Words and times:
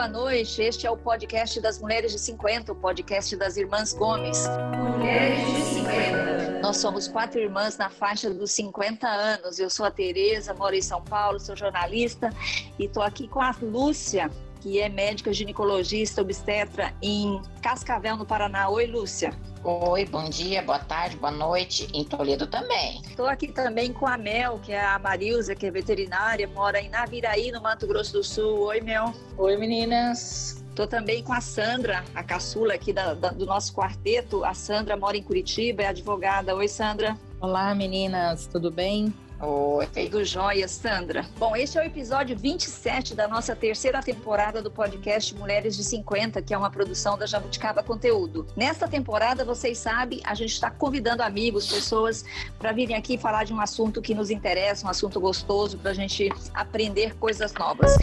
boa 0.00 0.08
noite. 0.08 0.62
Este 0.62 0.86
é 0.86 0.90
o 0.90 0.96
podcast 0.96 1.60
das 1.60 1.78
Mulheres 1.78 2.12
de 2.12 2.18
50, 2.18 2.72
o 2.72 2.74
podcast 2.74 3.36
das 3.36 3.58
Irmãs 3.58 3.92
Gomes. 3.92 4.48
Mulheres 4.78 5.46
de 5.46 5.60
50. 5.74 6.60
Nós 6.62 6.78
somos 6.78 7.06
quatro 7.06 7.38
irmãs 7.38 7.76
na 7.76 7.90
faixa 7.90 8.32
dos 8.32 8.50
50 8.52 9.06
anos. 9.06 9.58
Eu 9.58 9.68
sou 9.68 9.84
a 9.84 9.90
Tereza, 9.90 10.54
moro 10.54 10.74
em 10.74 10.80
São 10.80 11.02
Paulo, 11.02 11.38
sou 11.38 11.54
jornalista 11.54 12.30
e 12.78 12.86
estou 12.86 13.02
aqui 13.02 13.28
com 13.28 13.42
a 13.42 13.54
Lúcia, 13.60 14.30
que 14.60 14.80
é 14.80 14.88
médica 14.88 15.32
ginecologista 15.32 16.20
obstetra 16.20 16.92
em 17.02 17.40
Cascavel, 17.62 18.16
no 18.16 18.26
Paraná. 18.26 18.68
Oi, 18.68 18.86
Lúcia. 18.86 19.32
Oi, 19.62 20.04
bom 20.06 20.28
dia, 20.28 20.62
boa 20.62 20.78
tarde, 20.78 21.16
boa 21.16 21.30
noite. 21.30 21.88
Em 21.92 22.04
Toledo 22.04 22.46
também. 22.46 23.02
Estou 23.02 23.26
aqui 23.26 23.48
também 23.48 23.92
com 23.92 24.06
a 24.06 24.16
Mel, 24.16 24.58
que 24.62 24.72
é 24.72 24.84
a 24.84 24.98
Marilza, 24.98 25.54
que 25.54 25.66
é 25.66 25.70
veterinária, 25.70 26.46
mora 26.48 26.80
em 26.80 26.88
Naviraí, 26.88 27.50
no 27.50 27.60
Mato 27.60 27.86
Grosso 27.86 28.12
do 28.14 28.24
Sul. 28.24 28.60
Oi, 28.60 28.80
Mel. 28.80 29.12
Oi, 29.36 29.56
meninas. 29.56 30.64
Estou 30.70 30.86
também 30.86 31.22
com 31.22 31.32
a 31.32 31.40
Sandra, 31.40 32.04
a 32.14 32.22
caçula 32.22 32.74
aqui 32.74 32.92
da, 32.92 33.12
da, 33.12 33.30
do 33.30 33.44
nosso 33.44 33.74
quarteto. 33.74 34.44
A 34.44 34.54
Sandra 34.54 34.96
mora 34.96 35.16
em 35.16 35.22
Curitiba, 35.22 35.82
é 35.82 35.88
advogada. 35.88 36.54
Oi, 36.54 36.68
Sandra. 36.68 37.18
Olá, 37.40 37.74
meninas, 37.74 38.46
tudo 38.46 38.70
bem? 38.70 39.12
Oi, 39.42 39.86
tudo 39.86 40.22
jóia, 40.22 40.68
Sandra. 40.68 41.24
Bom, 41.38 41.56
este 41.56 41.78
é 41.78 41.80
o 41.80 41.84
episódio 41.84 42.36
27 42.36 43.14
da 43.14 43.26
nossa 43.26 43.56
terceira 43.56 44.02
temporada 44.02 44.60
do 44.60 44.70
podcast 44.70 45.34
Mulheres 45.34 45.78
de 45.78 45.82
50, 45.82 46.42
que 46.42 46.52
é 46.52 46.58
uma 46.58 46.70
produção 46.70 47.16
da 47.16 47.24
Jabuticaba 47.24 47.82
Conteúdo. 47.82 48.46
Nesta 48.54 48.86
temporada, 48.86 49.42
vocês 49.42 49.78
sabem, 49.78 50.20
a 50.24 50.34
gente 50.34 50.52
está 50.52 50.70
convidando 50.70 51.22
amigos, 51.22 51.72
pessoas, 51.72 52.22
para 52.58 52.72
virem 52.72 52.94
aqui 52.94 53.16
falar 53.16 53.44
de 53.44 53.54
um 53.54 53.60
assunto 53.62 54.02
que 54.02 54.14
nos 54.14 54.28
interessa, 54.28 54.86
um 54.86 54.90
assunto 54.90 55.18
gostoso, 55.18 55.78
para 55.78 55.92
a 55.92 55.94
gente 55.94 56.28
aprender 56.52 57.16
coisas 57.16 57.54
novas. 57.54 57.96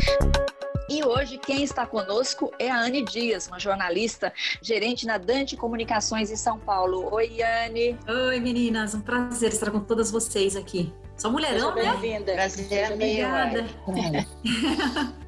E 0.90 1.04
hoje 1.04 1.38
quem 1.38 1.64
está 1.64 1.86
conosco 1.86 2.52
é 2.58 2.72
a 2.72 2.80
Anne 2.80 3.04
Dias, 3.04 3.48
uma 3.48 3.60
jornalista, 3.60 4.34
gerente 4.60 5.06
na 5.06 5.20
Dante 5.20 5.56
Comunicações 5.56 6.32
em 6.32 6.36
São 6.36 6.58
Paulo. 6.58 7.14
Oi, 7.14 7.44
Anne. 7.44 7.96
Oi, 8.08 8.40
meninas. 8.40 8.96
Um 8.96 9.02
prazer 9.02 9.50
estar 9.50 9.70
com 9.70 9.82
todas 9.82 10.10
vocês 10.10 10.56
aqui. 10.56 10.92
Só 11.18 11.32
mulherão, 11.32 11.74
Seja 11.74 11.94
né? 11.94 11.98
Bem-vinda. 12.00 12.34
Prazer 12.34 12.72
é 12.72 12.94
Obrigada. 12.94 13.66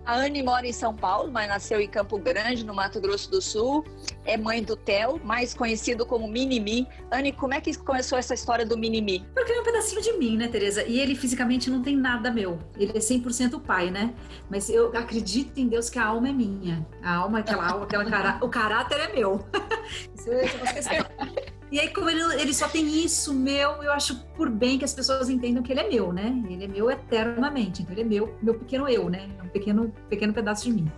A 0.06 0.16
Anne 0.16 0.44
mora 0.44 0.66
em 0.66 0.74
São 0.74 0.96
Paulo, 0.96 1.32
mas 1.32 1.48
nasceu 1.48 1.80
em 1.80 1.88
Campo 1.88 2.18
Grande, 2.18 2.64
no 2.66 2.74
Mato 2.74 3.02
Grosso 3.02 3.30
do 3.30 3.42
Sul. 3.42 3.84
É 4.24 4.38
mãe 4.38 4.64
do 4.64 4.76
Theo, 4.76 5.20
mais 5.24 5.54
conhecido 5.54 6.06
como 6.06 6.28
Minimi. 6.28 6.88
Anne, 7.12 7.32
como 7.32 7.54
é 7.54 7.62
que 7.62 7.76
começou 7.78 8.18
essa 8.18 8.34
história 8.34 8.66
do 8.66 8.78
Minimi? 8.78 9.26
Porque 9.34 9.52
ele 9.52 9.60
é 9.60 9.62
um 9.62 9.66
pedacinho 9.66 10.02
de 10.02 10.14
mim, 10.14 10.38
né, 10.38 10.48
Tereza? 10.48 10.84
E 10.84 11.00
ele 11.00 11.16
fisicamente 11.16 11.70
não 11.70 11.82
tem 11.82 11.96
nada 11.96 12.32
meu. 12.32 12.60
Ele 12.78 12.92
é 12.96 13.00
100% 13.00 13.60
pai, 13.62 13.90
né? 13.90 14.14
Mas 14.50 14.70
eu 14.70 14.88
acredito 14.96 15.60
em 15.60 15.68
Deus 15.68 15.90
que 15.90 15.98
a 15.98 16.06
alma 16.06 16.30
é 16.30 16.34
minha. 16.34 16.86
A 17.04 17.16
alma, 17.16 17.40
aquela 17.40 17.68
alma, 17.68 17.86
aquela 17.86 18.06
cara... 18.06 18.38
o 18.42 18.50
caráter 18.50 19.00
é 19.00 19.14
meu. 19.14 19.44
Isso 20.16 20.30
eu, 20.30 20.40
eu 20.40 21.59
e 21.72 21.80
aí, 21.80 21.90
como 21.94 22.10
ele, 22.10 22.22
ele 22.42 22.54
só 22.54 22.68
tem 22.68 22.88
isso 23.04 23.34
meu, 23.34 23.84
eu 23.84 23.92
acho 23.92 24.16
por 24.36 24.50
bem 24.50 24.80
que 24.80 24.86
as 24.86 24.94
pessoas 24.94 25.30
entendam 25.30 25.62
que 25.62 25.72
ele 25.72 25.82
é 25.82 25.88
meu, 25.88 26.12
né? 26.12 26.34
Ele 26.50 26.66
é 26.66 26.68
meu 26.68 26.90
eternamente. 26.90 27.84
Então, 27.84 27.94
ele 27.94 28.02
é 28.02 28.06
meu, 28.06 28.36
meu 28.42 28.56
pequeno 28.56 28.90
eu, 28.90 29.10
né? 29.10 29.30
É 29.38 29.44
um 29.44 29.50
pequeno, 29.50 29.94
pequeno 30.10 30.34
pedaço 30.34 30.64
de 30.66 30.74
mim. 30.74 30.92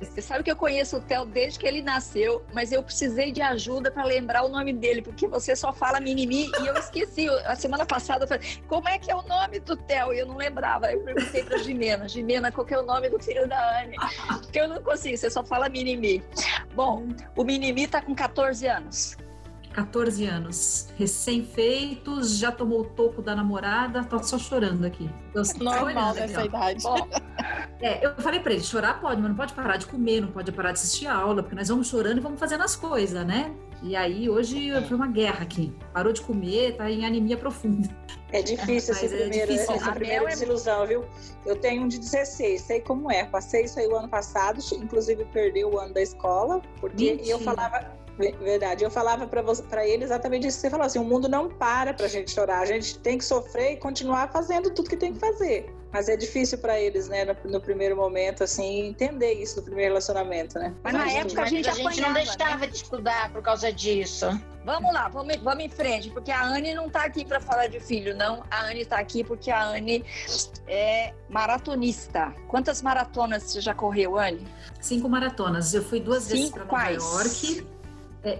Você 0.00 0.20
sabe 0.20 0.42
que 0.42 0.50
eu 0.50 0.56
conheço 0.56 0.96
o 0.96 1.00
Theo 1.00 1.24
desde 1.24 1.60
que 1.60 1.66
ele 1.66 1.80
nasceu, 1.80 2.44
mas 2.52 2.72
eu 2.72 2.82
precisei 2.82 3.30
de 3.30 3.40
ajuda 3.40 3.90
para 3.90 4.04
lembrar 4.04 4.42
o 4.42 4.48
nome 4.48 4.72
dele, 4.72 5.00
porque 5.00 5.28
você 5.28 5.54
só 5.54 5.72
fala 5.72 6.00
Minimi 6.00 6.50
e 6.60 6.66
eu 6.66 6.74
esqueci. 6.74 7.28
A 7.44 7.54
semana 7.54 7.86
passada 7.86 8.24
eu 8.24 8.28
falei, 8.28 8.44
como 8.66 8.88
é 8.88 8.98
que 8.98 9.10
é 9.10 9.14
o 9.14 9.22
nome 9.22 9.60
do 9.60 9.76
Theo? 9.76 10.12
E 10.12 10.18
eu 10.18 10.26
não 10.26 10.36
lembrava. 10.36 10.90
Eu 10.90 11.00
perguntei 11.00 11.44
para 11.44 11.58
Jimena, 11.58 12.08
Jimena, 12.08 12.50
qual 12.50 12.66
que 12.66 12.74
é 12.74 12.78
o 12.78 12.84
nome 12.84 13.08
do 13.08 13.22
filho 13.22 13.48
da 13.48 13.80
Anne? 13.80 13.96
Porque 14.42 14.60
eu 14.60 14.68
não 14.68 14.82
consigo, 14.82 15.16
você 15.16 15.30
só 15.30 15.44
fala 15.44 15.68
Minimi. 15.68 16.22
Bom, 16.74 17.06
o 17.36 17.44
Minimi 17.44 17.86
tá 17.86 18.02
com 18.02 18.14
14 18.14 18.66
anos. 18.66 19.16
14 19.76 20.24
anos, 20.24 20.88
recém-feitos, 20.96 22.38
já 22.38 22.50
tomou 22.50 22.80
o 22.80 22.84
topo 22.84 23.20
da 23.20 23.36
namorada, 23.36 24.02
tá 24.02 24.22
só 24.22 24.38
chorando 24.38 24.86
aqui. 24.86 25.10
Eu 25.34 25.42
Normal 25.62 26.14
nessa 26.14 26.46
idade. 26.46 26.82
Bom, 26.82 27.06
é, 27.82 28.06
eu 28.06 28.14
falei 28.14 28.40
para 28.40 28.54
ele, 28.54 28.62
chorar 28.62 28.98
pode, 28.98 29.20
mas 29.20 29.28
não 29.28 29.36
pode 29.36 29.52
parar 29.52 29.76
de 29.76 29.84
comer, 29.84 30.22
não 30.22 30.28
pode 30.28 30.50
parar 30.50 30.72
de 30.72 30.78
assistir 30.78 31.06
a 31.06 31.14
aula, 31.14 31.42
porque 31.42 31.54
nós 31.54 31.68
vamos 31.68 31.88
chorando 31.88 32.16
e 32.16 32.20
vamos 32.20 32.40
fazendo 32.40 32.64
as 32.64 32.74
coisas, 32.74 33.26
né? 33.26 33.54
E 33.82 33.94
aí 33.94 34.30
hoje 34.30 34.70
foi 34.88 34.96
uma 34.96 35.08
guerra 35.08 35.42
aqui. 35.42 35.74
Parou 35.92 36.10
de 36.10 36.22
comer, 36.22 36.74
tá 36.76 36.90
em 36.90 37.04
anemia 37.04 37.36
profunda. 37.36 37.86
É 38.32 38.40
difícil 38.40 38.94
essa 38.94 39.04
é 39.04 39.08
primeira, 39.08 39.46
difícil. 39.46 39.74
essa 39.74 39.92
primeira 39.92 40.24
é 40.24 40.28
desilusão, 40.28 40.86
viu? 40.86 41.04
Eu 41.44 41.56
tenho 41.56 41.82
um 41.82 41.88
de 41.88 41.98
16, 41.98 42.62
sei 42.62 42.80
como 42.80 43.12
é. 43.12 43.24
Passei 43.24 43.64
isso 43.64 43.78
aí 43.78 43.86
o 43.86 43.94
ano 43.94 44.08
passado, 44.08 44.58
inclusive 44.72 45.22
perdeu 45.26 45.70
o 45.70 45.78
ano 45.78 45.92
da 45.92 46.00
escola, 46.00 46.62
porque 46.80 47.12
Mentira. 47.12 47.28
eu 47.28 47.38
falava 47.40 48.05
Verdade. 48.18 48.82
Eu 48.82 48.90
falava 48.90 49.26
para 49.26 49.86
ele 49.86 50.04
exatamente 50.04 50.46
isso 50.46 50.56
que 50.56 50.62
você 50.62 50.70
falou 50.70 50.86
assim: 50.86 50.98
o 50.98 51.04
mundo 51.04 51.28
não 51.28 51.48
para 51.48 51.92
para 51.92 52.06
a 52.06 52.08
gente 52.08 52.30
chorar, 52.30 52.60
a 52.60 52.66
gente 52.66 52.98
tem 52.98 53.18
que 53.18 53.24
sofrer 53.24 53.72
e 53.72 53.76
continuar 53.76 54.28
fazendo 54.32 54.70
tudo 54.70 54.88
que 54.88 54.96
tem 54.96 55.12
que 55.12 55.18
fazer. 55.18 55.72
Mas 55.92 56.08
é 56.08 56.16
difícil 56.16 56.58
para 56.58 56.78
eles, 56.78 57.08
né, 57.08 57.24
no, 57.24 57.50
no, 57.50 57.60
primeiro 57.60 57.96
momento, 57.96 58.44
assim, 58.44 58.86
entender 58.86 59.32
isso 59.34 59.56
no 59.56 59.62
primeiro 59.62 59.92
relacionamento, 59.92 60.58
né? 60.58 60.74
Mas 60.82 60.92
na 60.92 61.10
época 61.10 61.42
a 61.42 61.46
gente, 61.46 61.68
a 61.68 61.72
gente 61.72 62.00
não 62.00 62.12
deixava 62.12 62.58
né? 62.58 62.66
de 62.66 62.76
estudar 62.76 63.32
por 63.32 63.40
causa 63.40 63.72
disso. 63.72 64.26
Vamos 64.64 64.92
lá, 64.92 65.08
vamos, 65.08 65.36
vamos 65.36 65.64
em 65.64 65.68
frente, 65.68 66.10
porque 66.10 66.30
a 66.30 66.44
Anne 66.44 66.74
não 66.74 66.88
está 66.88 67.04
aqui 67.04 67.24
para 67.24 67.40
falar 67.40 67.68
de 67.68 67.78
filho, 67.80 68.14
não. 68.14 68.42
A 68.50 68.64
Anne 68.64 68.80
está 68.80 68.98
aqui 68.98 69.22
porque 69.22 69.50
a 69.50 69.68
Anne 69.68 70.04
é 70.66 71.14
maratonista. 71.30 72.34
Quantas 72.48 72.82
maratonas 72.82 73.44
você 73.44 73.60
já 73.60 73.72
correu, 73.72 74.18
Anne? 74.18 74.46
Cinco 74.80 75.08
maratonas. 75.08 75.72
Eu 75.72 75.84
fui 75.84 76.00
duas 76.00 76.24
Cinco, 76.24 76.34
vezes 76.36 76.50
para 76.50 76.64
Nova 76.64 76.90
York 76.90 77.75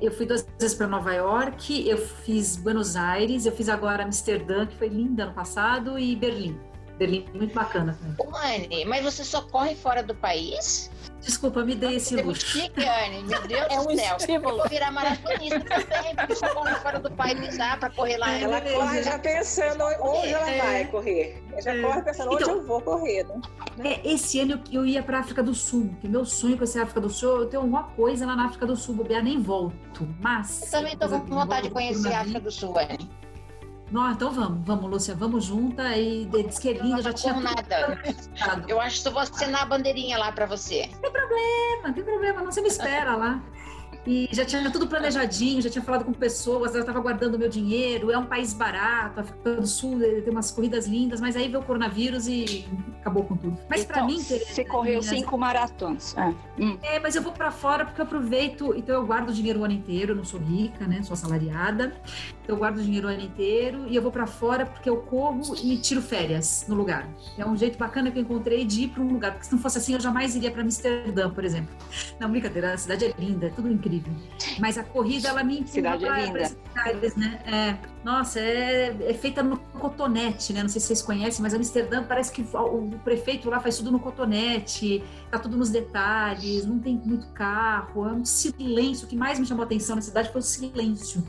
eu 0.01 0.11
fui 0.11 0.27
duas 0.27 0.47
vezes 0.59 0.77
para 0.77 0.87
Nova 0.87 1.13
York, 1.13 1.89
eu 1.89 1.99
fiz 1.99 2.57
Buenos 2.57 2.97
Aires, 2.97 3.47
eu 3.47 3.53
fiz 3.53 3.69
agora 3.69 4.05
Amsterdã, 4.05 4.67
que 4.67 4.77
foi 4.77 4.89
linda 4.89 5.25
ano 5.25 5.35
passado, 5.35 5.99
e 5.99 6.17
Berlim. 6.17 6.59
Berlim, 6.99 7.27
muito 7.35 7.55
bacana. 7.55 7.99
Anne, 8.35 8.85
mas 8.85 9.05
você 9.05 9.23
só 9.23 9.43
corre 9.43 9.75
fora 9.75 10.03
do 10.03 10.15
país? 10.15 10.91
Desculpa, 11.27 11.65
me 11.65 11.75
dei 11.75 11.97
esse 11.97 12.15
luxo. 12.15 12.47
Chique, 12.47 12.85
Anne, 12.85 13.25
meu 13.25 13.43
Deus 13.49 13.67
é 13.69 13.77
do 13.77 13.97
céu. 13.97 14.17
Estímulo. 14.17 14.51
Eu 14.51 14.59
vou 14.59 14.69
virar 14.69 14.93
maratonista 14.93 15.61
também, 15.61 16.15
porque 16.15 16.35
fora 16.37 17.01
do 17.01 17.11
país 17.11 17.57
já 17.57 17.77
para 17.77 17.91
correr 17.91 18.17
lá. 18.17 18.33
Ela 18.39 18.61
corre 18.61 19.03
já 19.03 19.19
pensando 19.19 19.83
onde 20.01 20.29
ela 20.29 20.49
é. 20.49 20.59
vai 20.59 20.87
correr. 20.87 21.43
Ela 21.51 21.61
já 21.63 21.75
é. 21.75 21.83
corre 21.83 22.03
pensando 22.03 22.33
onde 22.33 22.43
então, 22.45 22.55
eu 22.55 22.67
vou 22.67 22.81
correr, 22.81 23.25
né? 23.25 23.41
É, 23.85 24.09
esse 24.09 24.39
ano 24.39 24.63
eu, 24.71 24.83
eu 24.83 24.87
ia 24.87 25.03
para 25.03 25.19
África 25.19 25.43
do 25.43 25.53
Sul, 25.53 25.91
que 26.01 26.09
meu 26.09 26.25
sonho 26.25 26.57
com 26.57 26.63
essa 26.63 26.81
África 26.85 27.01
do 27.01 27.11
Sul, 27.11 27.41
eu 27.41 27.47
tenho 27.47 27.63
alguma 27.63 27.83
coisa 27.83 28.25
lá 28.25 28.37
na 28.37 28.47
África 28.47 28.65
do 28.65 28.77
Sul, 28.77 28.95
bobear 28.95 29.25
nem 29.25 29.43
volto. 29.43 30.09
Mas. 30.21 30.63
Eu 30.63 30.71
também 30.71 30.97
tô 30.97 31.09
com 31.09 31.27
vontade 31.27 31.67
de 31.67 31.75
conhecer 31.75 32.13
a 32.13 32.21
África 32.21 32.39
do 32.39 32.53
Sul, 32.53 32.79
Anne. 32.79 33.11
Não, 33.91 34.11
então 34.11 34.33
vamos, 34.33 34.67
vamos, 34.67 34.91
Lúcia, 34.91 35.15
vamos 35.15 35.45
junta 35.45 35.97
e 35.97 36.27
diz 36.27 36.59
que 36.59 36.71
é 36.71 36.73
linda, 36.73 37.03
já 37.03 37.13
tinha 37.13 37.35
nada. 37.35 38.01
Eu 38.67 38.81
acho 38.81 39.01
que 39.01 39.09
eu 39.09 39.13
vou 39.13 39.23
assinar 39.23 39.63
a 39.63 39.67
bandeirinha 39.67 40.19
lá 40.19 40.33
para 40.33 40.45
você. 40.45 40.91
Não 40.93 41.01
tem 41.01 41.13
problema, 41.13 41.83
não 41.85 41.93
tem 41.93 42.05
problema, 42.05 42.41
não, 42.41 42.51
você 42.51 42.61
me 42.61 42.69
espera 42.69 43.17
lá. 43.17 43.41
E 44.07 44.29
já 44.31 44.45
tinha 44.45 44.71
tudo 44.71 44.87
planejadinho, 44.87 45.61
já 45.61 45.69
tinha 45.69 45.83
falado 45.83 46.05
com 46.05 46.13
pessoas, 46.13 46.71
ela 46.71 46.81
estava 46.81 47.01
guardando 47.01 47.37
meu 47.37 47.49
dinheiro. 47.49 48.11
É 48.13 48.17
um 48.17 48.25
país 48.25 48.53
barato, 48.53 49.19
a 49.19 49.23
África 49.23 49.55
do 49.55 49.67
Sul 49.67 49.99
tem 49.99 50.31
umas 50.31 50.53
corridas 50.53 50.87
lindas, 50.87 51.21
mas 51.21 51.37
aí 51.37 51.49
veio 51.49 51.61
o 51.61 51.65
coronavírus 51.65 52.29
e 52.29 52.65
acabou 53.01 53.25
com 53.25 53.37
tudo. 53.37 53.59
Mas 53.69 53.83
então, 53.83 53.97
para 53.97 54.07
mim, 54.07 54.19
você 54.19 54.65
correu 54.65 55.03
cinco 55.03 55.37
maratonas. 55.37 56.17
É. 56.17 56.35
Hum. 56.59 56.79
é, 56.83 57.01
mas 57.01 57.17
eu 57.17 57.23
vou 57.23 57.33
para 57.33 57.51
fora 57.51 57.85
porque 57.85 58.01
eu 58.01 58.05
aproveito, 58.05 58.75
então 58.77 58.95
eu 58.95 59.07
guardo 59.07 59.33
dinheiro 59.33 59.61
o 59.61 59.65
ano 59.65 59.75
inteiro, 59.75 60.13
eu 60.13 60.17
não 60.17 60.25
sou 60.25 60.39
rica, 60.39 60.87
né? 60.87 61.03
Sou 61.03 61.15
assalariada. 61.15 61.93
Então 62.43 62.55
eu 62.55 62.59
guardo 62.59 62.81
dinheiro 62.81 63.09
o 63.09 63.11
ano 63.11 63.23
inteiro 63.23 63.87
e 63.89 63.97
eu 63.97 64.03
vou 64.03 64.13
para 64.13 64.27
fora 64.27 64.65
porque 64.65 64.89
eu 64.89 64.99
corro 64.99 65.43
e 65.63 65.77
tiro 65.79 66.01
férias 66.01 66.65
no 66.69 66.77
lugar. 66.77 67.09
É 67.37 67.45
um 67.45 67.57
jeito 67.57 67.77
bacana 67.77 68.11
que 68.11 68.19
eu 68.19 68.23
encontrei 68.23 68.65
de 68.65 68.83
ir 68.83 68.89
para 68.89 69.03
um 69.03 69.09
lugar, 69.09 69.33
porque 69.33 69.47
se 69.47 69.53
não 69.53 69.59
fosse 69.59 69.79
assim 69.79 69.95
eu 69.95 70.01
jamais 70.01 70.37
iria 70.37 70.51
para 70.51 70.63
Amsterdã, 70.63 71.29
por 71.29 71.45
exemplo. 71.45 71.75
Não, 72.21 72.31
brincadeira, 72.31 72.73
a 72.73 72.79
cidade 72.79 73.05
é 73.05 73.15
linda, 73.19 73.47
é 73.47 73.51
tudo 73.51 73.69
incrível 73.69 73.96
incrível. 73.97 74.15
Mas 74.59 74.79
a 74.79 74.85
corrida, 74.85 75.29
ela 75.29 75.43
me 75.43 75.67
Cidade 75.67 76.05
é 76.05 76.27
linda. 76.27 76.45
Cidades, 76.47 77.17
né? 77.17 77.41
É, 77.47 77.77
nossa, 78.05 78.41
é, 78.41 78.97
é, 79.01 79.15
feita 79.15 79.43
no 79.43 79.59
cotonete, 79.59 80.53
né? 80.53 80.63
Não 80.63 80.69
sei 80.69 80.81
se 80.81 80.89
vocês 80.89 81.03
conhecem, 81.03 81.43
mas 81.43 81.55
Amsterdã 81.55 82.03
parece 82.05 82.33
que 82.33 82.43
o, 82.43 82.59
o, 82.59 82.99
prefeito 83.05 83.49
lá 83.51 83.61
faz 83.61 83.79
tudo 83.79 83.91
no 83.91 83.99
cotonete, 83.99 85.03
tá 85.31 85.39
tudo 85.39 85.57
nos 85.57 85.71
detalhes, 85.71 86.67
não 86.67 86.79
tem 86.79 86.97
muito 86.97 87.29
carro, 87.29 88.07
é 88.07 88.13
um 88.13 88.25
silêncio. 88.25 89.07
O 89.07 89.09
que 89.09 89.17
mais 89.17 89.39
me 89.39 89.47
chamou 89.47 89.63
a 89.63 89.67
atenção 89.67 89.97
na 89.97 90.03
cidade 90.03 90.31
foi 90.31 90.41
o 90.41 90.45
silêncio 90.45 91.25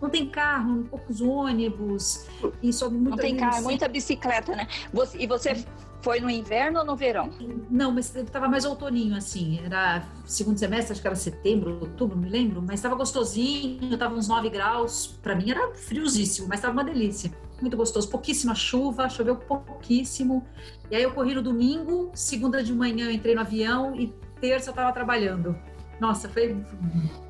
não 0.00 0.08
tem 0.08 0.26
carro, 0.26 0.84
poucos 0.84 1.20
ônibus, 1.20 2.26
e 2.62 2.72
só 2.72 2.88
Não 2.88 3.16
tem 3.18 3.36
carro, 3.36 3.58
é 3.58 3.60
muita 3.60 3.86
bicicleta, 3.86 4.56
né? 4.56 4.66
Você, 4.92 5.18
e 5.18 5.26
você 5.26 5.62
foi 6.02 6.20
no 6.20 6.30
inverno 6.30 6.80
ou 6.80 6.84
no 6.84 6.96
verão? 6.96 7.30
Não, 7.70 7.92
mas 7.92 8.14
estava 8.14 8.48
mais 8.48 8.64
outoninho, 8.64 9.16
assim. 9.16 9.60
Era 9.64 10.02
segundo 10.24 10.58
semestre, 10.58 10.92
acho 10.92 11.00
que 11.00 11.06
era 11.06 11.16
setembro, 11.16 11.78
outubro, 11.80 12.16
não 12.16 12.24
me 12.24 12.30
lembro. 12.30 12.62
Mas 12.62 12.76
estava 12.76 12.94
gostosinho, 12.94 13.92
estava 13.92 14.14
uns 14.14 14.28
9 14.28 14.50
graus. 14.50 15.18
Para 15.22 15.34
mim 15.34 15.50
era 15.50 15.74
friosíssimo, 15.74 16.48
mas 16.48 16.58
estava 16.58 16.72
uma 16.72 16.84
delícia. 16.84 17.30
Muito 17.60 17.76
gostoso. 17.76 18.08
Pouquíssima 18.08 18.54
chuva, 18.54 19.08
choveu 19.08 19.36
pouquíssimo. 19.36 20.44
E 20.90 20.96
aí 20.96 21.02
eu 21.02 21.12
corri 21.12 21.34
no 21.34 21.42
domingo, 21.42 22.10
segunda 22.14 22.62
de 22.62 22.72
manhã 22.72 23.06
eu 23.06 23.12
entrei 23.12 23.34
no 23.34 23.42
avião 23.42 23.94
e 23.94 24.14
terça 24.40 24.70
eu 24.70 24.72
estava 24.72 24.92
trabalhando. 24.92 25.56
Nossa, 26.00 26.30
foi 26.30 26.56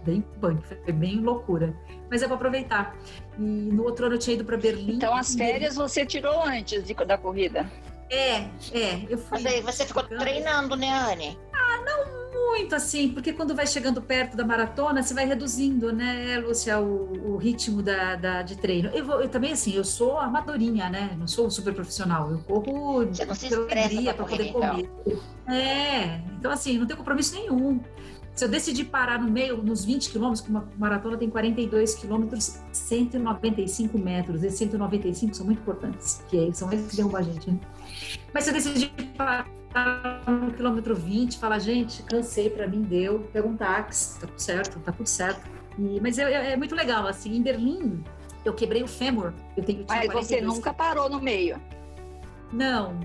bem 0.05 0.25
punk, 0.40 0.64
foi 0.64 0.93
bem 0.93 1.20
loucura. 1.20 1.75
Mas 2.08 2.22
é 2.22 2.26
para 2.26 2.37
aproveitar. 2.37 2.96
E 3.37 3.43
no 3.43 3.82
outro 3.82 4.06
ano 4.06 4.14
eu 4.14 4.19
tinha 4.19 4.34
ido 4.34 4.44
para 4.44 4.56
Berlim. 4.56 4.94
Então 4.94 5.14
as 5.14 5.34
férias 5.34 5.75
você 5.75 6.06
tirou 6.06 6.40
antes 6.43 6.84
de, 6.84 6.94
da 6.94 7.19
corrida? 7.19 7.69
É, 8.11 8.49
é. 8.73 9.07
Eu 9.09 9.19
fui. 9.19 9.39
Você, 9.39 9.61
você 9.61 9.87
ficou 9.87 10.03
treinando, 10.03 10.77
né, 10.77 10.91
Anne? 10.91 11.39
Ah, 11.53 11.79
não 11.85 12.21
muito 12.51 12.75
assim, 12.75 13.09
porque 13.09 13.33
quando 13.33 13.55
vai 13.55 13.67
chegando 13.67 14.03
perto 14.03 14.37
da 14.37 14.45
maratona, 14.45 15.03
você 15.03 15.15
vai 15.15 15.25
reduzindo, 15.25 15.93
né, 15.93 16.39
Lúcia, 16.39 16.81
o, 16.81 17.35
o 17.35 17.37
ritmo 17.37 17.81
da, 17.83 18.17
da, 18.17 18.43
de 18.43 18.57
treino. 18.57 18.91
Eu, 18.93 19.05
vou, 19.05 19.21
eu 19.21 19.29
também, 19.29 19.53
assim, 19.53 19.75
eu 19.75 19.85
sou 19.85 20.19
amadorinha, 20.19 20.91
né? 20.91 21.15
Não 21.19 21.29
sou 21.29 21.51
super 21.51 21.73
profissional. 21.73 22.31
Eu 22.31 22.39
corro 22.41 23.07
você 23.07 23.25
não 23.25 23.35
se 23.35 23.49
para 23.49 24.25
poder 24.25 24.49
então. 24.49 24.61
comer. 24.61 24.91
Então. 25.06 25.55
É, 25.55 26.21
então 26.39 26.51
assim, 26.51 26.79
não 26.79 26.87
tenho 26.87 26.99
compromisso 26.99 27.35
nenhum. 27.35 27.81
Se 28.35 28.44
eu 28.44 28.49
decidir 28.49 28.85
parar 28.85 29.21
no 29.21 29.31
meio, 29.31 29.62
nos 29.62 29.85
20 29.85 30.11
quilômetros, 30.11 30.41
que 30.41 30.50
uma 30.50 30.67
maratona 30.79 31.17
tem 31.17 31.29
42 31.29 31.94
quilômetros, 31.94 32.59
195 32.73 33.99
metros. 33.99 34.43
Esses 34.43 34.59
195 34.59 35.35
são 35.35 35.47
muito 35.47 35.61
importantes, 35.61 36.25
que 36.29 36.53
são 36.53 36.73
esses 36.73 36.91
que 36.91 36.97
derrubam 36.97 37.21
a 37.21 37.23
gente, 37.23 37.50
né? 37.50 37.59
Mas 38.32 38.44
se 38.44 38.50
eu 38.50 38.55
decidir 38.55 38.93
parar 39.17 39.47
no 40.27 40.53
quilômetro 40.53 40.94
20, 40.94 41.38
falar, 41.38 41.59
gente, 41.59 42.03
cansei, 42.05 42.49
para 42.49 42.67
mim 42.67 42.82
deu, 42.82 43.21
pega 43.32 43.47
um 43.47 43.56
táxi, 43.56 44.21
tá 44.21 44.27
tudo 44.27 44.38
certo, 44.38 44.81
tá 44.81 44.93
tudo 44.93 45.06
certo. 45.06 45.49
E, 45.79 46.00
mas 46.00 46.19
é, 46.19 46.32
é, 46.32 46.53
é, 46.53 46.56
muito 46.56 46.75
legal, 46.75 47.06
assim, 47.06 47.37
em 47.37 47.43
Berlim, 47.43 48.03
eu 48.44 48.55
quebrei 48.55 48.82
o 48.82 48.88
fêmur. 48.88 49.32
Eu 49.56 49.62
tenho, 49.62 49.85
mas 49.88 50.12
você 50.12 50.41
nunca 50.41 50.73
parou 50.73 51.09
no 51.09 51.21
meio? 51.21 51.61
Não, 52.53 52.99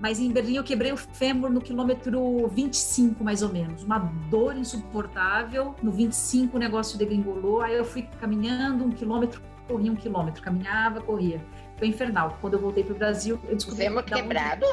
mas 0.00 0.18
em 0.18 0.30
Berlim 0.30 0.56
eu 0.56 0.64
quebrei 0.64 0.92
o 0.92 0.96
fêmur 0.96 1.50
no 1.50 1.60
quilômetro 1.60 2.48
25, 2.48 3.22
mais 3.22 3.42
ou 3.42 3.50
menos. 3.50 3.84
Uma 3.84 3.98
dor 4.30 4.56
insuportável. 4.56 5.74
No 5.82 5.92
25 5.92 6.56
o 6.56 6.60
negócio 6.60 6.98
degringolou. 6.98 7.60
Aí 7.60 7.74
eu 7.74 7.84
fui 7.84 8.08
caminhando 8.18 8.84
um 8.84 8.90
quilômetro, 8.90 9.42
corria 9.68 9.92
um 9.92 9.96
quilômetro. 9.96 10.42
Caminhava, 10.42 11.02
corria. 11.02 11.44
Foi 11.76 11.88
infernal. 11.88 12.38
Quando 12.40 12.54
eu 12.54 12.60
voltei 12.60 12.82
para 12.82 12.94
o 12.94 12.96
Brasil, 12.96 13.38
eu 13.46 13.54
descobri... 13.54 13.84
Fêmur 13.84 14.02
quebrado? 14.02 14.66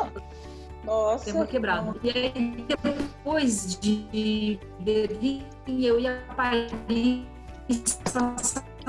Nossa. 0.86 1.26
Fêmur 1.26 1.46
quebrado. 1.46 2.00
E 2.02 2.10
aí, 2.10 2.66
depois 2.66 3.78
de 3.80 4.58
Berlim, 4.80 5.44
eu 5.68 6.00
ia 6.00 6.24
para 6.38 6.68
Paris 6.88 7.26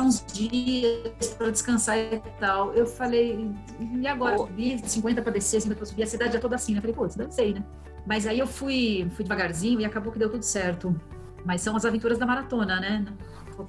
uns 0.02 0.24
dias 0.32 1.34
para 1.36 1.50
descansar 1.50 1.98
e 1.98 2.20
tal. 2.38 2.72
Eu 2.74 2.86
falei, 2.86 3.50
e 3.80 4.06
agora? 4.06 4.38
Subi 4.38 4.78
50 4.78 5.22
para 5.22 5.32
descer, 5.32 5.60
50 5.60 5.76
para 5.76 5.86
subir, 5.86 6.02
a 6.02 6.06
cidade 6.06 6.36
é 6.36 6.40
toda 6.40 6.56
assim, 6.56 6.72
né? 6.72 6.78
Eu 6.78 6.82
falei, 6.82 6.96
pô, 6.96 7.06
isso 7.06 7.18
sei, 7.30 7.54
né? 7.54 7.64
Mas 8.06 8.26
aí 8.26 8.38
eu 8.38 8.46
fui, 8.46 9.06
fui 9.14 9.24
devagarzinho 9.24 9.80
e 9.80 9.84
acabou 9.84 10.12
que 10.12 10.18
deu 10.18 10.30
tudo 10.30 10.42
certo. 10.42 10.98
Mas 11.44 11.60
são 11.60 11.76
as 11.76 11.84
aventuras 11.84 12.18
da 12.18 12.26
maratona, 12.26 12.80
né? 12.80 13.04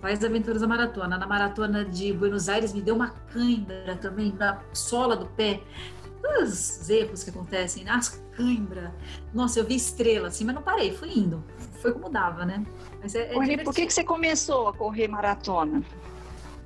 Faz 0.01 0.23
aventuras 0.23 0.61
da 0.61 0.67
maratona. 0.67 1.17
Na 1.17 1.25
maratona 1.25 1.83
de 1.83 2.13
Buenos 2.13 2.47
Aires 2.47 2.73
me 2.73 2.81
deu 2.81 2.95
uma 2.95 3.09
cãibra 3.09 3.97
também 3.97 4.31
na 4.37 4.61
sola 4.73 5.15
do 5.15 5.25
pé. 5.25 5.61
Os 6.41 6.89
erros 6.89 7.23
que 7.23 7.31
acontecem, 7.31 7.83
né? 7.83 7.91
As 7.91 8.21
cãibra. 8.35 8.93
Nossa, 9.33 9.59
eu 9.59 9.65
vi 9.65 9.75
estrela 9.75 10.27
assim, 10.27 10.45
mas 10.45 10.55
não 10.55 10.61
parei, 10.61 10.93
fui 10.93 11.09
indo. 11.09 11.43
Foi 11.81 11.91
como 11.91 12.09
dava, 12.09 12.45
né? 12.45 12.63
Mas 13.01 13.15
é, 13.15 13.33
é 13.33 13.63
por 13.63 13.73
que, 13.73 13.85
que 13.85 13.93
você 13.93 14.03
começou 14.03 14.67
a 14.67 14.73
correr 14.73 15.07
maratona? 15.07 15.81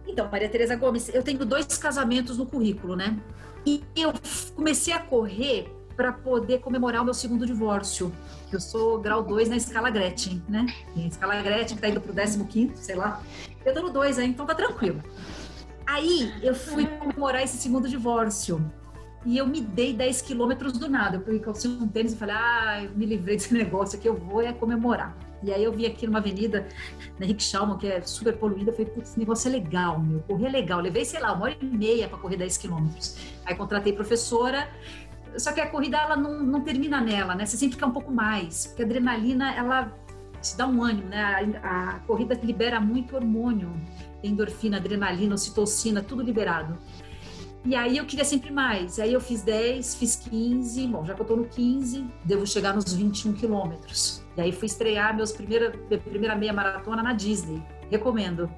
Então, 0.08 0.30
Maria 0.30 0.50
Tereza 0.50 0.76
Gomes, 0.76 1.10
eu 1.10 1.24
tenho 1.24 1.46
dois 1.46 1.66
casamentos 1.78 2.38
no 2.38 2.46
currículo, 2.46 2.96
né? 2.96 3.18
E 3.66 3.84
eu 3.96 4.14
comecei 4.56 4.94
a 4.94 5.00
correr 5.00 5.72
para 5.96 6.12
poder 6.12 6.60
comemorar 6.60 7.02
o 7.02 7.06
meu 7.06 7.14
segundo 7.14 7.46
divórcio. 7.46 8.12
Eu 8.52 8.60
sou 8.60 9.00
grau 9.00 9.24
2 9.24 9.50
na 9.50 9.56
escala 9.56 9.90
Gretchen, 9.90 10.44
né? 10.50 10.66
E 10.96 11.04
a 11.04 11.08
escala 11.08 11.42
Gretchen 11.42 11.76
que 11.76 11.82
tá 11.82 11.90
indo 11.90 12.02
pro 12.02 12.14
15, 12.14 12.72
sei 12.76 12.96
lá. 12.96 13.22
Eu 13.66 13.74
tô 13.74 13.82
no 13.82 13.90
2 13.92 14.20
aí, 14.20 14.28
então 14.28 14.46
tá 14.46 14.56
tranquilo. 14.56 15.02
Aí 15.86 16.34
eu 16.42 16.56
fui 16.56 16.86
comemorar 16.88 17.44
esse 17.44 17.58
segundo 17.58 17.88
divórcio. 17.88 18.64
E 19.26 19.38
eu 19.38 19.48
me 19.48 19.62
dei 19.62 19.94
10 19.94 20.22
quilômetros 20.22 20.74
do 20.74 20.90
nada. 20.90 21.24
Eu 21.26 21.40
calcei 21.40 21.72
um 21.72 21.88
tênis 21.88 22.14
e 22.14 22.18
falei, 22.18 22.36
ah, 22.38 22.84
eu 22.84 22.92
me 22.92 23.06
livrei 23.06 23.38
desse 23.38 23.54
negócio 23.56 23.98
aqui, 23.98 24.08
eu 24.08 24.16
vou 24.16 24.42
é 24.42 24.52
comemorar. 24.52 25.18
E 25.44 25.52
aí 25.52 25.64
eu 25.64 25.74
vi 25.74 25.86
aqui 25.86 26.08
numa 26.08 26.20
avenida, 26.20 26.68
na 27.20 27.26
Henrique 27.26 27.44
Schalman, 27.44 27.78
que 27.78 27.88
é 27.88 28.02
super 28.02 28.38
poluída, 28.38 28.72
falei, 28.72 28.86
putz, 28.86 29.10
esse 29.10 29.20
negócio 29.20 29.50
é 29.50 29.52
legal, 29.52 30.00
meu, 30.00 30.22
correr 30.22 30.48
é 30.48 30.50
legal. 30.50 30.80
levei, 30.80 31.04
sei 31.04 31.20
lá, 31.20 31.34
uma 31.34 31.46
hora 31.46 31.58
e 31.60 31.66
meia 31.66 32.08
para 32.08 32.18
correr 32.18 32.38
10 32.38 32.58
quilômetros. 32.58 33.18
Aí 33.46 33.54
contratei 33.54 33.92
professora, 33.92 34.70
só 35.38 35.52
que 35.52 35.60
a 35.60 35.68
corrida, 35.68 35.98
ela 35.98 36.16
não, 36.16 36.42
não 36.42 36.62
termina 36.62 37.02
nela, 37.02 37.36
né? 37.36 37.46
Você 37.46 37.58
sempre 37.58 37.78
quer 37.78 37.86
um 37.86 37.92
pouco 37.92 38.12
mais, 38.12 38.68
porque 38.68 38.84
a 38.84 38.86
adrenalina, 38.86 39.54
ela 39.54 39.92
te 40.42 40.56
dá 40.56 40.68
um 40.68 40.82
ânimo, 40.82 41.10
né? 41.10 41.60
A, 41.62 41.90
a 41.90 42.00
corrida 42.00 42.40
libera 42.42 42.80
muito 42.80 43.16
hormônio, 43.16 43.74
endorfina, 44.24 44.78
adrenalina, 44.78 45.36
ocitocina, 45.36 46.02
tudo 46.02 46.22
liberado. 46.22 46.78
E 47.66 47.76
aí 47.76 47.98
eu 47.98 48.06
queria 48.06 48.26
sempre 48.26 48.52
mais. 48.52 49.00
Aí 49.00 49.14
eu 49.14 49.22
fiz 49.22 49.42
10, 49.42 49.96
fiz 49.96 50.18
15. 50.18 50.88
Bom, 50.88 51.06
já 51.06 51.14
que 51.14 51.22
eu 51.22 51.26
tô 51.26 51.36
no 51.36 51.46
15, 51.46 52.06
devo 52.26 52.46
chegar 52.46 52.74
nos 52.74 52.94
21 52.94 53.34
quilômetros. 53.34 54.22
E 54.36 54.42
aí 54.42 54.52
fui 54.52 54.66
estrear 54.66 55.16
meus 55.16 55.32
primeira, 55.32 55.74
minha 55.88 56.00
primeira 56.00 56.36
meia 56.36 56.52
maratona 56.52 57.02
na 57.02 57.14
Disney. 57.14 57.64
Recomendo. 57.90 58.52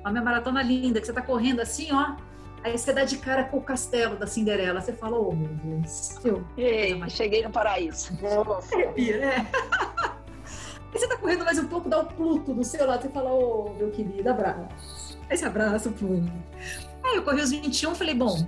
Uma 0.00 0.10
meia 0.10 0.24
maratona 0.24 0.62
linda, 0.62 1.00
que 1.00 1.06
você 1.06 1.12
tá 1.12 1.22
correndo 1.22 1.60
assim, 1.60 1.90
ó. 1.92 2.16
Aí 2.62 2.76
você 2.76 2.92
dá 2.92 3.04
de 3.04 3.16
cara 3.16 3.44
com 3.44 3.56
o 3.56 3.62
castelo 3.62 4.16
da 4.16 4.26
Cinderela. 4.26 4.82
Você 4.82 4.92
fala, 4.92 5.18
oh 5.18 5.32
meu 5.32 5.48
Deus. 5.48 6.22
Eu, 6.22 6.44
Ei, 6.58 7.00
cheguei 7.08 7.42
no 7.42 7.50
paraíso. 7.50 8.12
Nossa. 8.20 8.76
É. 8.98 9.46
Aí 10.92 10.98
você 10.98 11.06
tá 11.06 11.16
correndo 11.16 11.44
mais 11.44 11.56
um 11.56 11.68
pouco, 11.68 11.88
dá 11.88 12.00
o 12.00 12.06
Pluto 12.06 12.52
do 12.52 12.64
seu 12.64 12.84
lado. 12.84 13.02
Você 13.02 13.08
fala, 13.10 13.30
ô 13.30 13.68
oh, 13.68 13.74
meu 13.74 13.90
querido, 13.90 14.28
abraço. 14.28 15.16
Aí 15.30 15.36
você 15.36 15.44
abraça 15.44 15.88
o 15.88 15.92
Pluto. 15.92 16.32
Aí 17.10 17.16
eu 17.16 17.22
corri 17.24 17.42
os 17.42 17.50
21, 17.50 17.94
falei, 17.96 18.14
bom, 18.14 18.46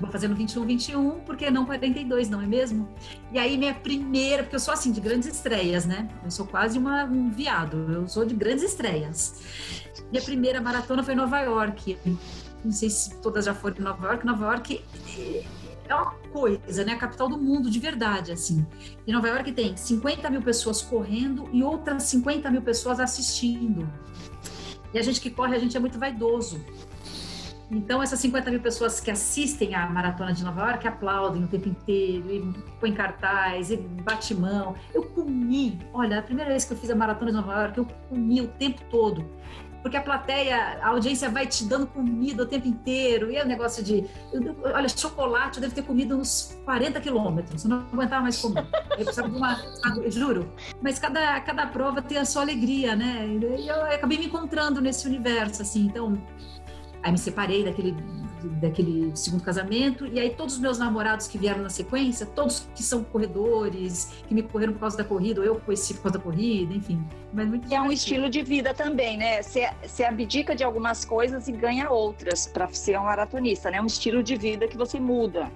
vou 0.00 0.08
fazer 0.10 0.28
no 0.28 0.36
21, 0.36 0.64
21, 0.64 1.10
porque 1.20 1.50
não 1.50 1.66
42, 1.66 2.30
não 2.30 2.40
é 2.40 2.46
mesmo? 2.46 2.88
E 3.32 3.38
aí 3.38 3.58
minha 3.58 3.74
primeira, 3.74 4.44
porque 4.44 4.54
eu 4.54 4.60
sou 4.60 4.72
assim, 4.72 4.92
de 4.92 5.00
grandes 5.00 5.26
estreias, 5.26 5.84
né? 5.86 6.08
Eu 6.24 6.30
sou 6.30 6.46
quase 6.46 6.78
uma, 6.78 7.04
um 7.04 7.30
viado, 7.30 7.76
eu 7.92 8.06
sou 8.06 8.24
de 8.24 8.32
grandes 8.32 8.62
estreias. 8.62 9.42
Minha 10.12 10.22
primeira 10.22 10.60
maratona 10.60 11.02
foi 11.02 11.14
em 11.14 11.16
Nova 11.16 11.40
York. 11.40 11.98
Não 12.64 12.70
sei 12.70 12.90
se 12.90 13.20
todas 13.20 13.44
já 13.44 13.54
foram 13.54 13.76
em 13.78 13.80
Nova 13.80 14.06
York. 14.06 14.24
Nova 14.24 14.44
York 14.46 14.84
é 15.88 15.94
uma 15.94 16.12
coisa, 16.32 16.84
né? 16.84 16.92
A 16.92 16.96
capital 16.96 17.28
do 17.28 17.36
mundo 17.36 17.68
de 17.68 17.80
verdade, 17.80 18.30
assim. 18.30 18.64
Em 19.04 19.12
Nova 19.12 19.26
York 19.26 19.50
tem 19.50 19.76
50 19.76 20.30
mil 20.30 20.42
pessoas 20.42 20.80
correndo 20.80 21.48
e 21.52 21.64
outras 21.64 22.04
50 22.04 22.50
mil 22.52 22.62
pessoas 22.62 23.00
assistindo. 23.00 23.90
E 24.94 24.98
a 24.98 25.02
gente 25.02 25.20
que 25.20 25.30
corre, 25.30 25.56
a 25.56 25.58
gente 25.58 25.76
é 25.76 25.80
muito 25.80 25.98
vaidoso. 25.98 26.64
Então, 27.70 28.02
essas 28.02 28.20
50 28.20 28.50
mil 28.50 28.60
pessoas 28.60 29.00
que 29.00 29.10
assistem 29.10 29.74
à 29.74 29.88
Maratona 29.88 30.32
de 30.32 30.44
Nova 30.44 30.68
York 30.68 30.86
aplaudem 30.86 31.44
o 31.44 31.48
tempo 31.48 31.68
inteiro, 31.68 32.30
e 32.30 32.54
põem 32.80 32.92
cartaz, 32.92 33.70
e 33.70 34.34
mão. 34.34 34.76
Eu 34.94 35.02
comi, 35.02 35.78
olha, 35.92 36.18
a 36.20 36.22
primeira 36.22 36.50
vez 36.50 36.64
que 36.64 36.72
eu 36.72 36.76
fiz 36.76 36.90
a 36.90 36.94
Maratona 36.94 37.32
de 37.32 37.36
Nova 37.36 37.52
York, 37.62 37.78
eu 37.78 37.86
comi 38.08 38.40
o 38.40 38.48
tempo 38.48 38.80
todo. 38.88 39.24
Porque 39.82 39.96
a 39.96 40.02
plateia, 40.02 40.80
a 40.82 40.88
audiência 40.88 41.30
vai 41.30 41.46
te 41.46 41.62
dando 41.62 41.86
comida 41.86 42.42
o 42.42 42.46
tempo 42.46 42.66
inteiro. 42.66 43.30
E 43.30 43.36
é 43.36 43.44
um 43.44 43.46
negócio 43.46 43.84
de. 43.84 44.04
Eu, 44.32 44.56
olha, 44.64 44.88
chocolate 44.88 45.58
eu 45.58 45.60
devo 45.60 45.76
ter 45.76 45.82
comido 45.82 46.16
uns 46.16 46.58
40 46.64 47.00
quilômetros. 47.00 47.62
Eu 47.62 47.70
não 47.70 47.78
aguentava 47.92 48.22
mais 48.22 48.36
comer. 48.42 48.66
Eu 48.90 49.04
precisava 49.04 49.28
de 49.28 49.36
uma. 49.36 49.56
Juro. 50.08 50.52
Mas 50.82 50.98
cada, 50.98 51.40
cada 51.42 51.68
prova 51.68 52.02
tem 52.02 52.18
a 52.18 52.24
sua 52.24 52.42
alegria, 52.42 52.96
né? 52.96 53.28
E 53.28 53.68
eu 53.68 53.80
acabei 53.84 54.18
me 54.18 54.26
encontrando 54.26 54.80
nesse 54.80 55.06
universo, 55.06 55.62
assim. 55.62 55.86
Então, 55.86 56.20
Aí 57.02 57.12
me 57.12 57.18
separei 57.18 57.64
daquele, 57.64 57.94
daquele 58.60 59.16
segundo 59.16 59.42
casamento, 59.42 60.06
e 60.06 60.18
aí 60.18 60.30
todos 60.30 60.54
os 60.54 60.60
meus 60.60 60.78
namorados 60.78 61.28
que 61.28 61.38
vieram 61.38 61.62
na 61.62 61.68
sequência, 61.68 62.26
todos 62.26 62.68
que 62.74 62.82
são 62.82 63.04
corredores, 63.04 64.12
que 64.26 64.34
me 64.34 64.42
correram 64.42 64.72
por 64.72 64.80
causa 64.80 64.96
da 64.96 65.04
corrida, 65.04 65.40
ou 65.40 65.46
eu 65.46 65.56
conheci 65.56 65.94
por 65.94 66.04
causa 66.04 66.18
da 66.18 66.24
corrida, 66.24 66.74
enfim. 66.74 67.04
Mas 67.32 67.48
muito 67.48 67.72
é 67.72 67.80
um 67.80 67.92
estilo 67.92 68.28
de 68.28 68.42
vida 68.42 68.74
também, 68.74 69.16
né? 69.16 69.42
Você, 69.42 69.68
você 69.82 70.04
abdica 70.04 70.54
de 70.54 70.64
algumas 70.64 71.04
coisas 71.04 71.48
e 71.48 71.52
ganha 71.52 71.90
outras 71.90 72.46
para 72.46 72.68
ser 72.68 72.98
um 72.98 73.04
maratonista, 73.04 73.70
né? 73.70 73.78
É 73.78 73.82
um 73.82 73.86
estilo 73.86 74.22
de 74.22 74.36
vida 74.36 74.66
que 74.66 74.76
você 74.76 74.98
muda. 74.98 75.50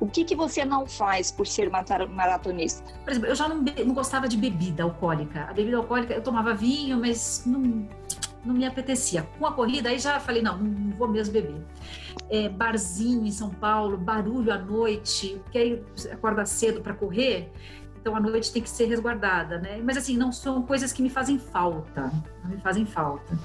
O 0.00 0.06
que, 0.06 0.24
que 0.24 0.34
você 0.34 0.64
não 0.64 0.86
faz 0.86 1.30
por 1.30 1.46
ser 1.46 1.70
maratonista? 1.70 2.90
Por 3.04 3.10
exemplo, 3.10 3.28
eu 3.28 3.34
já 3.34 3.46
não, 3.46 3.62
não 3.62 3.94
gostava 3.94 4.26
de 4.26 4.36
bebida 4.36 4.82
alcoólica. 4.82 5.42
A 5.42 5.52
bebida 5.52 5.76
alcoólica, 5.76 6.14
eu 6.14 6.22
tomava 6.22 6.54
vinho, 6.54 6.98
mas 6.98 7.42
não 7.44 7.86
não 8.44 8.54
me 8.54 8.64
apetecia. 8.64 9.22
Com 9.38 9.46
a 9.46 9.52
corrida, 9.52 9.88
aí 9.88 9.98
já 9.98 10.18
falei, 10.20 10.42
não, 10.42 10.58
não 10.58 10.96
vou 10.96 11.08
mesmo 11.08 11.32
beber. 11.32 11.64
É, 12.28 12.48
barzinho 12.48 13.26
em 13.26 13.30
São 13.30 13.50
Paulo, 13.50 13.96
barulho 13.96 14.52
à 14.52 14.58
noite, 14.58 15.40
que 15.50 15.58
aí 15.58 15.84
acorda 16.12 16.44
cedo 16.44 16.80
para 16.80 16.94
correr, 16.94 17.50
então 18.00 18.16
a 18.16 18.20
noite 18.20 18.52
tem 18.52 18.62
que 18.62 18.70
ser 18.70 18.86
resguardada, 18.86 19.58
né? 19.58 19.80
Mas 19.84 19.96
assim, 19.96 20.16
não 20.16 20.32
são 20.32 20.62
coisas 20.62 20.92
que 20.92 21.02
me 21.02 21.10
fazem 21.10 21.38
falta, 21.38 22.10
não 22.42 22.50
me 22.50 22.60
fazem 22.60 22.86
falta. 22.86 23.38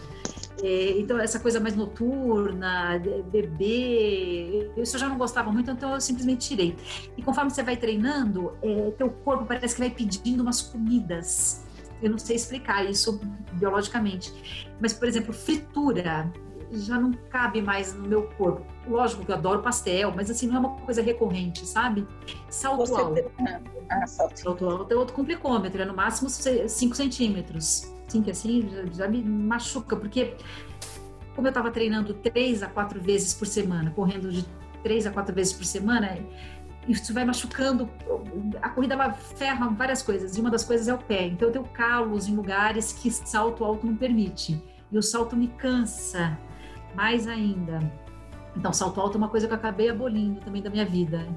É, 0.63 0.97
então, 0.97 1.19
essa 1.19 1.39
coisa 1.39 1.59
mais 1.59 1.75
noturna, 1.75 2.97
beber, 3.29 4.71
isso 4.77 4.95
eu 4.95 4.99
já 4.99 5.09
não 5.09 5.17
gostava 5.17 5.51
muito, 5.51 5.69
então 5.69 5.93
eu 5.93 5.99
simplesmente 5.99 6.47
tirei. 6.47 6.77
E 7.17 7.21
conforme 7.21 7.51
você 7.51 7.61
vai 7.61 7.75
treinando, 7.75 8.53
é, 8.61 8.91
teu 8.91 9.09
corpo 9.09 9.45
parece 9.45 9.75
que 9.75 9.81
vai 9.81 9.89
pedindo 9.89 10.41
umas 10.41 10.61
comidas 10.61 11.64
eu 12.01 12.09
não 12.09 12.17
sei 12.17 12.35
explicar 12.35 12.89
isso 12.89 13.19
biologicamente. 13.53 14.65
Mas, 14.79 14.93
por 14.93 15.07
exemplo, 15.07 15.33
fritura 15.33 16.31
já 16.71 16.99
não 16.99 17.13
cabe 17.29 17.61
mais 17.61 17.93
no 17.93 18.07
meu 18.07 18.23
corpo. 18.29 18.65
Lógico 18.87 19.25
que 19.25 19.31
eu 19.31 19.35
adoro 19.35 19.61
pastel, 19.61 20.11
mas 20.15 20.29
assim, 20.29 20.47
não 20.47 20.55
é 20.55 20.59
uma 20.59 20.75
coisa 20.77 21.01
recorrente, 21.01 21.65
sabe? 21.65 22.07
Salto 22.49 22.79
Você 22.79 23.01
alto. 23.01 23.31
Ah, 23.89 24.07
salto. 24.07 24.39
salto 24.39 24.69
alto 24.69 24.93
é 24.93 24.97
outro 24.97 25.15
complicômetro, 25.15 25.81
é 25.81 25.85
no 25.85 25.95
máximo 25.95 26.29
5 26.29 26.95
centímetros. 26.95 27.91
Sim, 28.07 28.21
que 28.21 28.31
assim 28.31 28.67
já, 28.69 28.85
já 28.85 29.07
me 29.07 29.23
machuca, 29.23 29.95
porque 29.95 30.35
como 31.35 31.47
eu 31.47 31.49
estava 31.49 31.71
treinando 31.71 32.13
três 32.13 32.63
a 32.63 32.67
quatro 32.67 33.01
vezes 33.01 33.33
por 33.33 33.47
semana, 33.47 33.91
correndo 33.91 34.31
de 34.31 34.45
três 34.83 35.05
a 35.07 35.11
quatro 35.11 35.33
vezes 35.33 35.51
por 35.51 35.65
semana, 35.65 36.17
isso 36.88 37.13
vai 37.13 37.25
machucando. 37.25 37.89
A 38.62 38.70
corrida 38.70 38.94
ela 38.94 39.12
ferra 39.12 39.68
várias 39.70 40.01
coisas, 40.01 40.38
e 40.38 40.42
uma 40.42 40.51
das 40.51 40.63
coisas 40.63 40.88
é 40.88 40.94
o 40.94 40.98
pé. 40.98 41.27
Então 41.27 41.48
eu 41.48 41.51
tenho 41.51 41.65
calos 41.65 42.27
em 42.27 42.36
lugares 42.36 42.94
que 42.94 43.10
salto 43.12 43.63
alto 43.63 43.86
não 43.86 43.96
permite. 43.96 44.62
E 44.92 44.98
o 44.98 45.04
salto 45.04 45.36
me 45.36 45.48
cansa 45.48 46.38
mais 46.94 47.27
ainda. 47.27 47.80
Então, 48.57 48.71
salto 48.71 49.01
alto 49.01 49.15
é 49.15 49.17
uma 49.17 49.27
coisa 49.27 49.47
que 49.47 49.53
eu 49.53 49.57
acabei 49.57 49.89
abolindo 49.89 50.39
também 50.39 50.62
da 50.62 50.69
minha 50.69 50.85
vida. 50.85 51.27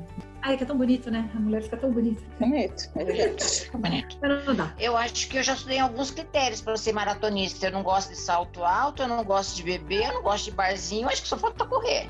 Ai, 0.41 0.57
que 0.57 0.63
é 0.63 0.67
tão 0.67 0.79
bonito, 0.79 1.11
né? 1.11 1.29
A 1.35 1.41
mulher 1.41 1.63
fica 1.63 1.77
tão 1.77 1.91
bonita. 1.93 2.23
Bonito, 2.39 2.89
é 2.95 3.05
verdade. 3.05 3.71
bonito. 3.75 4.19
não 4.47 4.55
dá. 4.55 4.73
Eu 4.79 4.97
acho 4.97 5.29
que 5.29 5.37
eu 5.37 5.43
já 5.43 5.55
estudei 5.55 5.81
alguns 5.81 6.13
critérios 6.13 6.61
para 6.61 6.77
ser 6.77 6.93
maratonista. 6.93 7.67
Eu 7.67 7.73
não 7.73 7.83
gosto 7.83 8.11
de 8.11 8.17
salto 8.17 8.63
alto, 8.63 9.03
eu 9.03 9.09
não 9.09 9.25
gosto 9.25 9.57
de 9.57 9.65
beber, 9.65 10.07
eu 10.07 10.15
não 10.15 10.23
gosto 10.23 10.45
de 10.45 10.53
barzinho. 10.53 11.09
Acho 11.09 11.23
que 11.23 11.29
só 11.29 11.37
falta 11.37 11.67
correr. 11.67 12.09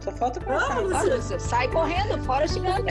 Só 0.00 0.12
falta 0.12 0.40
correr. 0.40 0.58
Ah, 0.94 1.38
sai 1.40 1.68
correndo, 1.68 2.22
fora 2.24 2.46
chegando. 2.46 2.86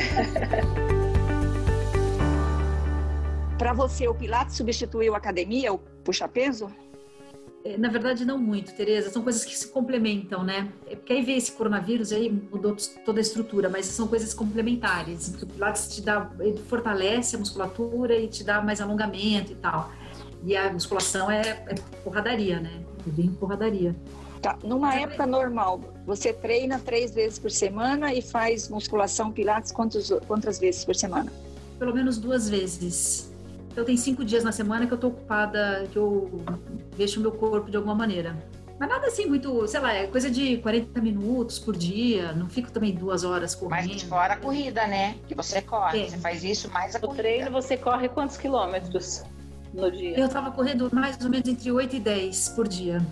para 3.57 3.73
você, 3.73 4.07
o 4.07 4.13
Pilates 4.13 4.57
substituiu 4.57 5.15
a 5.15 5.17
academia, 5.17 5.73
o 5.73 5.79
puxa-peso? 5.79 6.69
É, 7.65 7.79
na 7.79 7.89
verdade, 7.89 8.23
não 8.23 8.37
muito, 8.37 8.75
Tereza. 8.75 9.09
São 9.09 9.23
coisas 9.23 9.43
que 9.43 9.57
se 9.57 9.67
complementam, 9.69 10.43
né? 10.43 10.71
É 10.85 10.95
porque 10.95 11.13
aí 11.13 11.23
veio 11.23 11.39
esse 11.39 11.51
coronavírus, 11.51 12.13
aí 12.13 12.29
mudou 12.29 12.75
toda 13.03 13.19
a 13.19 13.23
estrutura, 13.23 13.67
mas 13.69 13.87
são 13.87 14.07
coisas 14.07 14.35
complementares. 14.35 15.33
O 15.41 15.47
Pilates 15.47 15.87
te 15.95 16.01
dá, 16.03 16.29
ele 16.39 16.59
fortalece 16.59 17.35
a 17.35 17.39
musculatura 17.39 18.15
e 18.15 18.27
te 18.27 18.43
dá 18.43 18.61
mais 18.61 18.79
alongamento 18.79 19.51
e 19.51 19.55
tal. 19.55 19.91
E 20.43 20.55
a 20.55 20.71
musculação 20.71 21.31
é, 21.31 21.41
é 21.41 21.75
porradaria, 22.03 22.59
né? 22.59 22.83
É 23.05 23.09
bem 23.09 23.31
porradaria. 23.31 23.95
Tá. 24.43 24.59
Numa 24.63 24.93
época 24.93 25.25
normal, 25.25 25.81
você 26.05 26.31
treina 26.31 26.77
três 26.77 27.15
vezes 27.15 27.39
por 27.39 27.49
semana 27.49 28.13
e 28.13 28.21
faz 28.21 28.69
musculação 28.69 29.31
Pilates 29.31 29.71
quantos, 29.71 30.11
quantas 30.27 30.59
vezes 30.59 30.85
por 30.85 30.95
semana? 30.95 31.33
Pelo 31.79 31.95
menos 31.95 32.19
duas 32.19 32.47
vezes. 32.47 33.33
Então 33.75 33.83
tem 33.83 33.97
cinco 33.97 34.23
dias 34.23 34.41
na 34.41 34.53
semana 34.53 34.87
que 34.87 34.93
eu 34.93 34.97
tô 34.97 35.07
ocupada, 35.07 35.85
que 35.91 35.97
eu 35.97 36.31
deixo 36.95 37.19
o 37.19 37.21
meu 37.21 37.33
corpo 37.33 37.69
de 37.69 37.75
alguma 37.75 37.93
maneira. 37.93 38.33
Mas 38.79 38.87
nada 38.87 39.07
assim 39.07 39.25
muito, 39.25 39.67
sei 39.67 39.81
lá, 39.81 39.93
é 39.93 40.07
coisa 40.07 40.31
de 40.31 40.59
40 40.59 41.01
minutos 41.01 41.59
por 41.59 41.75
dia, 41.75 42.31
não 42.31 42.47
fico 42.47 42.71
também 42.71 42.95
duas 42.95 43.25
horas 43.25 43.53
correndo. 43.53 43.89
Mas 43.89 44.03
fora 44.03 44.35
a 44.35 44.37
corrida, 44.37 44.87
né? 44.87 45.15
Que 45.27 45.35
você 45.35 45.61
corre, 45.61 46.03
é. 46.03 46.09
você 46.09 46.17
faz 46.17 46.41
isso 46.41 46.71
mais 46.71 46.95
a 46.95 47.01
corrida. 47.01 47.17
No 47.17 47.21
treino 47.21 47.51
você 47.51 47.75
corre 47.75 48.07
quantos 48.07 48.37
quilômetros 48.37 49.25
no 49.73 49.91
dia? 49.91 50.17
Eu 50.17 50.29
tava 50.29 50.51
correndo 50.51 50.89
mais 50.93 51.21
ou 51.21 51.29
menos 51.29 51.49
entre 51.49 51.69
8 51.69 51.97
e 51.97 51.99
10 51.99 52.49
por 52.55 52.69
dia. 52.69 53.05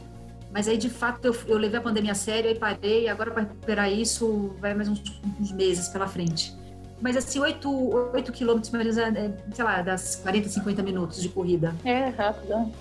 Mas 0.49 0.69
aí, 0.69 0.77
de 0.77 0.89
fato, 0.89 1.25
eu, 1.25 1.35
eu 1.45 1.57
levei 1.57 1.77
a 1.77 1.83
pandemia 1.83 2.13
a 2.13 2.15
sério 2.15 2.49
e 2.49 2.55
parei. 2.55 3.09
Agora, 3.09 3.31
para 3.31 3.41
recuperar 3.41 3.91
isso, 3.91 4.55
vai 4.61 4.73
mais 4.73 4.87
uns, 4.87 5.03
uns 5.41 5.51
meses 5.51 5.89
pela 5.89 6.07
frente. 6.07 6.55
Mas 7.01 7.17
assim, 7.17 7.39
8, 7.39 8.11
8 8.13 8.31
quilômetros, 8.31 8.71
mais 8.71 8.97
ou 8.97 9.11
menos, 9.11 9.35
sei 9.53 9.65
lá, 9.65 9.81
das 9.81 10.15
40, 10.17 10.49
50 10.49 10.83
minutos 10.83 11.21
de 11.21 11.29
corrida. 11.29 11.75
É, 11.83 12.09
rápido. 12.09 12.71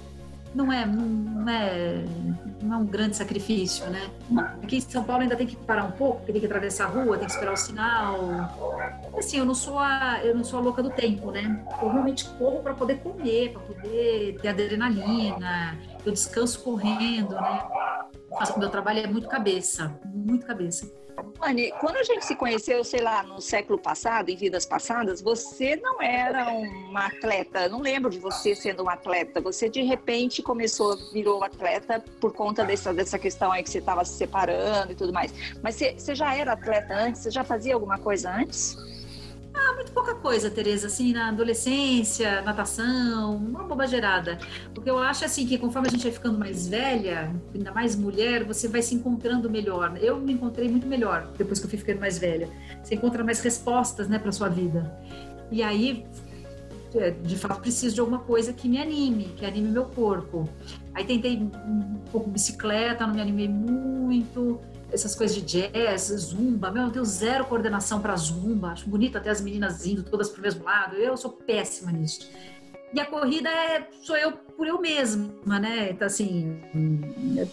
Não 0.54 0.70
é, 0.70 0.84
não, 0.84 1.48
é, 1.48 2.04
não 2.62 2.74
é 2.74 2.76
um 2.76 2.84
grande 2.84 3.16
sacrifício, 3.16 3.86
né? 3.88 4.10
Aqui 4.62 4.76
em 4.76 4.80
São 4.82 5.02
Paulo 5.02 5.22
ainda 5.22 5.34
tem 5.34 5.46
que 5.46 5.56
parar 5.56 5.84
um 5.84 5.92
pouco, 5.92 6.18
porque 6.18 6.32
tem 6.32 6.40
que 6.42 6.46
atravessar 6.46 6.84
a 6.84 6.88
rua, 6.88 7.16
tem 7.16 7.26
que 7.26 7.32
esperar 7.32 7.54
o 7.54 7.56
sinal. 7.56 8.18
Assim, 9.16 9.38
eu 9.38 9.46
não 9.46 9.54
sou 9.54 9.78
a, 9.78 10.20
eu 10.22 10.34
não 10.34 10.44
sou 10.44 10.58
a 10.58 10.62
louca 10.62 10.82
do 10.82 10.90
tempo, 10.90 11.30
né? 11.30 11.64
Eu 11.80 11.88
realmente 11.88 12.28
corro 12.38 12.60
para 12.62 12.74
poder 12.74 12.98
comer, 12.98 13.52
para 13.52 13.62
poder 13.62 14.38
ter 14.42 14.48
adrenalina. 14.48 15.78
Eu 16.04 16.12
descanso 16.12 16.62
correndo, 16.62 17.34
né? 17.34 17.62
O 18.54 18.58
meu 18.58 18.68
trabalho 18.68 19.00
é 19.00 19.06
muito 19.06 19.28
cabeça, 19.28 19.98
muito 20.04 20.44
cabeça. 20.44 20.86
Anne, 21.40 21.72
quando 21.80 21.96
a 21.96 22.02
gente 22.02 22.24
se 22.24 22.36
conheceu, 22.36 22.84
sei 22.84 23.00
lá, 23.00 23.22
no 23.22 23.40
século 23.40 23.78
passado, 23.78 24.30
em 24.30 24.36
vidas 24.36 24.64
passadas, 24.64 25.20
você 25.20 25.76
não 25.76 26.00
era 26.00 26.48
uma 26.50 27.06
atleta. 27.06 27.68
Não 27.68 27.80
lembro 27.80 28.10
de 28.10 28.18
você 28.18 28.54
sendo 28.54 28.82
uma 28.82 28.92
atleta. 28.92 29.40
Você 29.40 29.68
de 29.68 29.82
repente 29.82 30.42
começou, 30.42 30.96
virou 31.12 31.42
atleta 31.42 32.02
por 32.20 32.32
conta 32.32 32.64
dessa, 32.64 32.94
dessa 32.94 33.18
questão 33.18 33.50
aí 33.50 33.62
que 33.62 33.70
você 33.70 33.78
estava 33.78 34.04
se 34.04 34.16
separando 34.16 34.92
e 34.92 34.94
tudo 34.94 35.12
mais. 35.12 35.32
Mas 35.62 35.74
você, 35.74 35.94
você 35.98 36.14
já 36.14 36.34
era 36.34 36.52
atleta 36.52 36.94
antes? 36.94 37.22
Você 37.22 37.30
já 37.30 37.42
fazia 37.42 37.74
alguma 37.74 37.98
coisa 37.98 38.30
antes? 38.30 38.76
Ah, 39.54 39.74
muito 39.74 39.92
pouca 39.92 40.14
coisa, 40.14 40.50
Tereza, 40.50 40.86
assim, 40.86 41.12
na 41.12 41.28
adolescência, 41.28 42.40
natação, 42.42 43.36
uma 43.36 43.62
bobageirada. 43.64 44.38
Porque 44.74 44.88
eu 44.88 44.98
acho, 44.98 45.24
assim, 45.24 45.46
que 45.46 45.58
conforme 45.58 45.88
a 45.88 45.90
gente 45.90 46.02
vai 46.02 46.12
ficando 46.12 46.38
mais 46.38 46.68
velha, 46.68 47.30
ainda 47.54 47.72
mais 47.72 47.94
mulher, 47.94 48.44
você 48.44 48.66
vai 48.66 48.80
se 48.80 48.94
encontrando 48.94 49.50
melhor. 49.50 49.96
Eu 50.00 50.18
me 50.18 50.32
encontrei 50.32 50.68
muito 50.68 50.86
melhor 50.86 51.30
depois 51.36 51.58
que 51.58 51.66
eu 51.66 51.70
fui 51.70 51.78
ficando 51.78 52.00
mais 52.00 52.18
velha. 52.18 52.48
Você 52.82 52.94
encontra 52.94 53.22
mais 53.22 53.40
respostas, 53.40 54.08
né, 54.08 54.18
para 54.18 54.32
sua 54.32 54.48
vida. 54.48 54.90
E 55.50 55.62
aí, 55.62 56.06
é, 56.94 57.10
de 57.10 57.36
fato, 57.36 57.60
preciso 57.60 57.94
de 57.94 58.00
alguma 58.00 58.20
coisa 58.20 58.54
que 58.54 58.66
me 58.68 58.80
anime, 58.80 59.34
que 59.36 59.44
anime 59.44 59.68
meu 59.68 59.84
corpo. 59.84 60.48
Aí 60.94 61.04
tentei 61.04 61.36
um 61.36 62.00
pouco 62.10 62.30
bicicleta, 62.30 63.06
não 63.06 63.14
me 63.14 63.20
animei 63.20 63.48
muito 63.48 64.60
essas 64.92 65.14
coisas 65.14 65.36
de 65.36 65.42
jazz, 65.42 66.02
zumba. 66.02 66.70
Meu, 66.70 66.84
eu 66.84 66.90
tenho 66.90 67.04
zero 67.04 67.46
coordenação 67.46 68.00
para 68.00 68.14
zumba. 68.16 68.68
Acho 68.68 68.88
bonito 68.88 69.16
até 69.16 69.30
as 69.30 69.40
meninas 69.40 69.86
indo 69.86 70.02
todas 70.02 70.28
para 70.28 70.38
o 70.38 70.42
mesmo 70.42 70.64
lado. 70.64 70.96
Eu 70.96 71.16
sou 71.16 71.30
péssima 71.30 71.90
nisso. 71.90 72.28
E 72.94 73.00
a 73.00 73.06
corrida 73.06 73.48
é 73.48 73.88
sou 74.02 74.16
eu 74.16 74.32
por 74.32 74.66
eu 74.66 74.78
mesma, 74.78 75.58
né? 75.58 75.90
Então, 75.90 76.06
assim, 76.06 76.60
é 77.36 77.46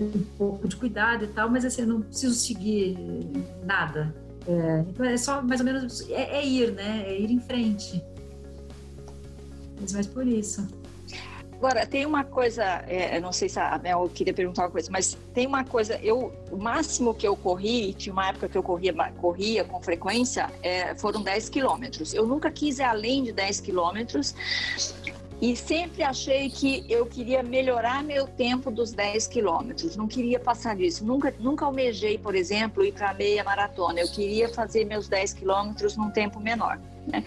um 0.00 0.24
pouco 0.38 0.66
de 0.66 0.76
cuidado 0.76 1.24
e 1.24 1.28
tal, 1.28 1.50
mas 1.50 1.66
assim, 1.66 1.82
eu 1.82 1.88
não 1.88 2.00
preciso 2.00 2.34
seguir 2.34 2.96
nada. 3.62 4.14
É, 4.48 4.84
então 4.88 5.04
é 5.04 5.16
só 5.16 5.42
mais 5.42 5.60
ou 5.60 5.66
menos 5.66 6.08
é, 6.08 6.38
é 6.38 6.46
ir, 6.46 6.72
né? 6.72 7.04
É 7.06 7.20
ir 7.20 7.30
em 7.30 7.40
frente. 7.40 8.02
Mas 9.78 9.92
mais 9.92 10.06
por 10.06 10.26
isso. 10.26 10.66
Agora, 11.56 11.86
tem 11.86 12.04
uma 12.04 12.22
coisa, 12.22 12.62
é, 12.86 13.18
não 13.18 13.32
sei 13.32 13.48
se 13.48 13.58
a 13.58 13.78
Mel 13.78 14.10
queria 14.12 14.34
perguntar 14.34 14.64
uma 14.64 14.70
coisa, 14.70 14.90
mas 14.90 15.16
tem 15.32 15.46
uma 15.46 15.64
coisa, 15.64 15.98
eu, 16.02 16.32
o 16.50 16.56
máximo 16.56 17.14
que 17.14 17.26
eu 17.26 17.34
corri, 17.34 17.94
tinha 17.94 18.12
uma 18.12 18.28
época 18.28 18.48
que 18.48 18.58
eu 18.58 18.62
corria, 18.62 18.92
corria 19.18 19.64
com 19.64 19.80
frequência, 19.80 20.50
é, 20.62 20.94
foram 20.94 21.22
10 21.22 21.48
quilômetros. 21.48 22.12
Eu 22.12 22.26
nunca 22.26 22.50
quis 22.50 22.78
ir 22.78 22.82
além 22.82 23.24
de 23.24 23.32
10 23.32 23.60
quilômetros, 23.60 24.34
e 25.40 25.54
sempre 25.54 26.02
achei 26.02 26.48
que 26.48 26.84
eu 26.88 27.04
queria 27.04 27.42
melhorar 27.42 28.02
meu 28.02 28.26
tempo 28.26 28.70
dos 28.70 28.92
10 28.92 29.26
quilômetros, 29.26 29.96
não 29.96 30.06
queria 30.06 30.40
passar 30.40 30.76
disso. 30.76 31.04
Nunca, 31.04 31.34
nunca 31.38 31.64
almejei, 31.64 32.16
por 32.16 32.34
exemplo, 32.34 32.84
ir 32.84 32.92
para 32.92 33.12
meia 33.12 33.44
maratona. 33.44 34.00
Eu 34.00 34.08
queria 34.08 34.48
fazer 34.48 34.86
meus 34.86 35.08
10 35.08 35.34
quilômetros 35.34 35.96
num 35.96 36.10
tempo 36.10 36.40
menor. 36.40 36.78
Né? 37.06 37.24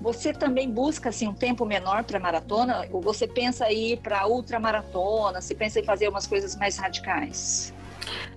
Você 0.00 0.32
também 0.32 0.70
busca 0.70 1.08
assim, 1.08 1.26
um 1.26 1.34
tempo 1.34 1.64
menor 1.64 2.04
para 2.04 2.20
maratona? 2.20 2.86
Ou 2.92 3.00
você 3.00 3.26
pensa 3.26 3.70
em 3.72 3.92
ir 3.92 3.96
para 3.98 4.26
ultramaratona? 4.26 5.40
Você 5.40 5.54
pensa 5.54 5.80
em 5.80 5.84
fazer 5.84 6.08
umas 6.08 6.26
coisas 6.26 6.54
mais 6.56 6.76
radicais? 6.76 7.72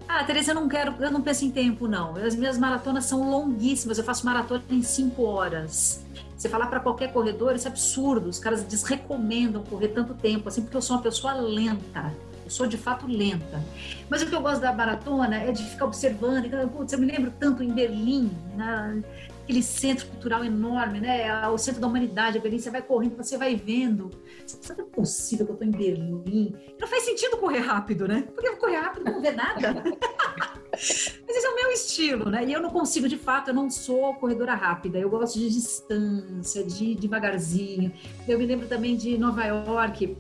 Ah, 0.07 0.23
Teresa, 0.23 0.51
eu 0.51 0.55
não 0.55 0.69
quero, 0.69 0.95
eu 1.03 1.11
não 1.11 1.21
penso 1.21 1.43
em 1.43 1.51
tempo, 1.51 1.87
não. 1.87 2.15
As 2.15 2.33
minhas 2.33 2.57
maratonas 2.57 3.05
são 3.05 3.29
longuíssimas. 3.29 3.97
Eu 3.97 4.03
faço 4.03 4.25
maratona 4.25 4.63
em 4.69 4.81
5 4.81 5.21
horas. 5.23 6.01
Você 6.37 6.47
falar 6.47 6.67
para 6.67 6.79
qualquer 6.79 7.11
corredor, 7.11 7.55
isso 7.55 7.67
é 7.67 7.71
absurdo. 7.71 8.29
Os 8.29 8.39
caras 8.39 8.63
desrecomendam 8.63 9.63
correr 9.63 9.89
tanto 9.89 10.13
tempo, 10.13 10.47
assim, 10.47 10.61
porque 10.61 10.77
eu 10.77 10.81
sou 10.81 10.95
uma 10.95 11.01
pessoa 11.01 11.33
lenta. 11.33 12.13
Eu 12.47 12.51
sou 12.51 12.65
de 12.65 12.77
fato 12.77 13.05
lenta. 13.05 13.61
Mas 14.09 14.21
o 14.21 14.25
que 14.25 14.33
eu 14.33 14.41
gosto 14.41 14.61
da 14.61 14.71
maratona 14.71 15.35
é 15.35 15.51
de 15.51 15.65
ficar 15.65 15.83
observando. 15.83 16.45
Então, 16.45 16.69
putz, 16.69 16.93
eu 16.93 16.99
me 16.99 17.05
lembro 17.05 17.33
tanto 17.37 17.61
em 17.61 17.73
Berlim, 17.73 18.31
na, 18.55 18.95
aquele 19.43 19.61
centro 19.61 20.07
cultural 20.07 20.45
enorme, 20.45 21.01
né? 21.01 21.45
O 21.49 21.57
centro 21.57 21.81
da 21.81 21.87
humanidade, 21.87 22.37
a 22.37 22.41
Berlim, 22.41 22.57
você 22.57 22.69
vai 22.69 22.81
correndo, 22.81 23.17
você 23.17 23.37
vai 23.37 23.57
vendo. 23.57 24.09
Sabe, 24.45 24.81
é 24.81 24.85
possível 24.85 25.45
que 25.45 25.51
eu 25.51 25.55
estou 25.55 25.67
em 25.67 25.71
Berlim? 25.71 26.55
Não 26.79 26.87
faz 26.87 27.03
sentido 27.03 27.35
correr 27.35 27.59
rápido, 27.59 28.07
né? 28.07 28.25
Porque 28.33 28.47
eu 28.47 28.53
vou 28.53 28.61
correr 28.61 28.77
rápido 28.77 29.11
não 29.11 29.21
ver 29.21 29.35
nada. 29.35 29.83
Mas 30.71 31.35
esse 31.35 31.45
é 31.45 31.49
o 31.49 31.55
meu 31.55 31.71
estilo, 31.71 32.29
né? 32.29 32.45
E 32.45 32.53
eu 32.53 32.61
não 32.61 32.69
consigo, 32.69 33.09
de 33.09 33.17
fato, 33.17 33.49
eu 33.49 33.53
não 33.53 33.69
sou 33.69 34.13
corredora 34.15 34.53
rápida. 34.53 34.97
Eu 34.97 35.09
gosto 35.09 35.37
de 35.37 35.49
distância, 35.49 36.63
de 36.63 36.95
devagarzinho. 36.95 37.91
Eu 38.25 38.37
me 38.37 38.45
lembro 38.45 38.67
também 38.67 38.95
de 38.95 39.17
Nova 39.17 39.43
York, 39.43 40.15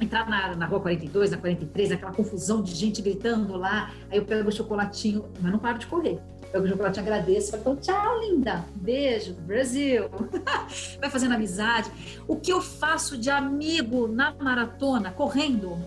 entrar 0.00 0.28
na, 0.28 0.56
na 0.56 0.66
rua 0.66 0.80
42, 0.80 1.30
na 1.30 1.36
43, 1.36 1.92
aquela 1.92 2.12
confusão 2.12 2.62
de 2.62 2.74
gente 2.74 3.00
gritando 3.00 3.56
lá. 3.56 3.92
Aí 4.10 4.18
eu 4.18 4.24
pego 4.24 4.48
o 4.48 4.52
chocolatinho, 4.52 5.24
mas 5.40 5.52
não 5.52 5.58
paro 5.58 5.78
de 5.78 5.86
correr 5.86 6.18
Eu 6.52 6.66
chocolate 6.68 7.00
agradeço, 7.00 7.50
falo, 7.50 7.60
então, 7.62 7.76
tchau, 7.76 8.20
linda, 8.20 8.64
beijo, 8.74 9.34
Brasil. 9.34 10.08
Vai 11.00 11.10
fazendo 11.10 11.34
amizade. 11.34 11.90
O 12.26 12.36
que 12.36 12.52
eu 12.52 12.60
faço 12.60 13.16
de 13.16 13.30
amigo 13.30 14.06
na 14.06 14.34
maratona, 14.34 15.10
correndo? 15.10 15.78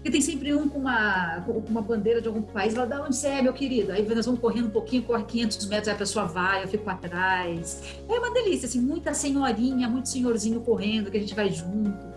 Porque 0.00 0.10
tem 0.10 0.22
sempre 0.22 0.54
um 0.54 0.66
com 0.66 0.78
uma, 0.78 1.42
com 1.42 1.52
uma 1.68 1.82
bandeira 1.82 2.22
de 2.22 2.28
algum 2.28 2.40
país, 2.40 2.74
lá, 2.74 2.86
da 2.86 3.02
onde 3.02 3.14
você 3.14 3.28
é, 3.28 3.42
meu 3.42 3.52
querido? 3.52 3.92
Aí 3.92 4.02
nós 4.08 4.24
vamos 4.24 4.40
correndo 4.40 4.68
um 4.68 4.70
pouquinho, 4.70 5.02
corre 5.02 5.24
500 5.24 5.66
metros, 5.66 5.88
aí 5.88 5.94
a 5.94 5.98
pessoa 5.98 6.24
vai, 6.24 6.64
eu 6.64 6.68
fico 6.68 6.88
atrás. 6.88 7.82
É 8.08 8.18
uma 8.18 8.32
delícia, 8.32 8.66
assim, 8.66 8.80
muita 8.80 9.12
senhorinha, 9.12 9.86
muito 9.88 10.08
senhorzinho 10.08 10.62
correndo, 10.62 11.10
que 11.10 11.18
a 11.18 11.20
gente 11.20 11.34
vai 11.34 11.50
junto. 11.50 12.10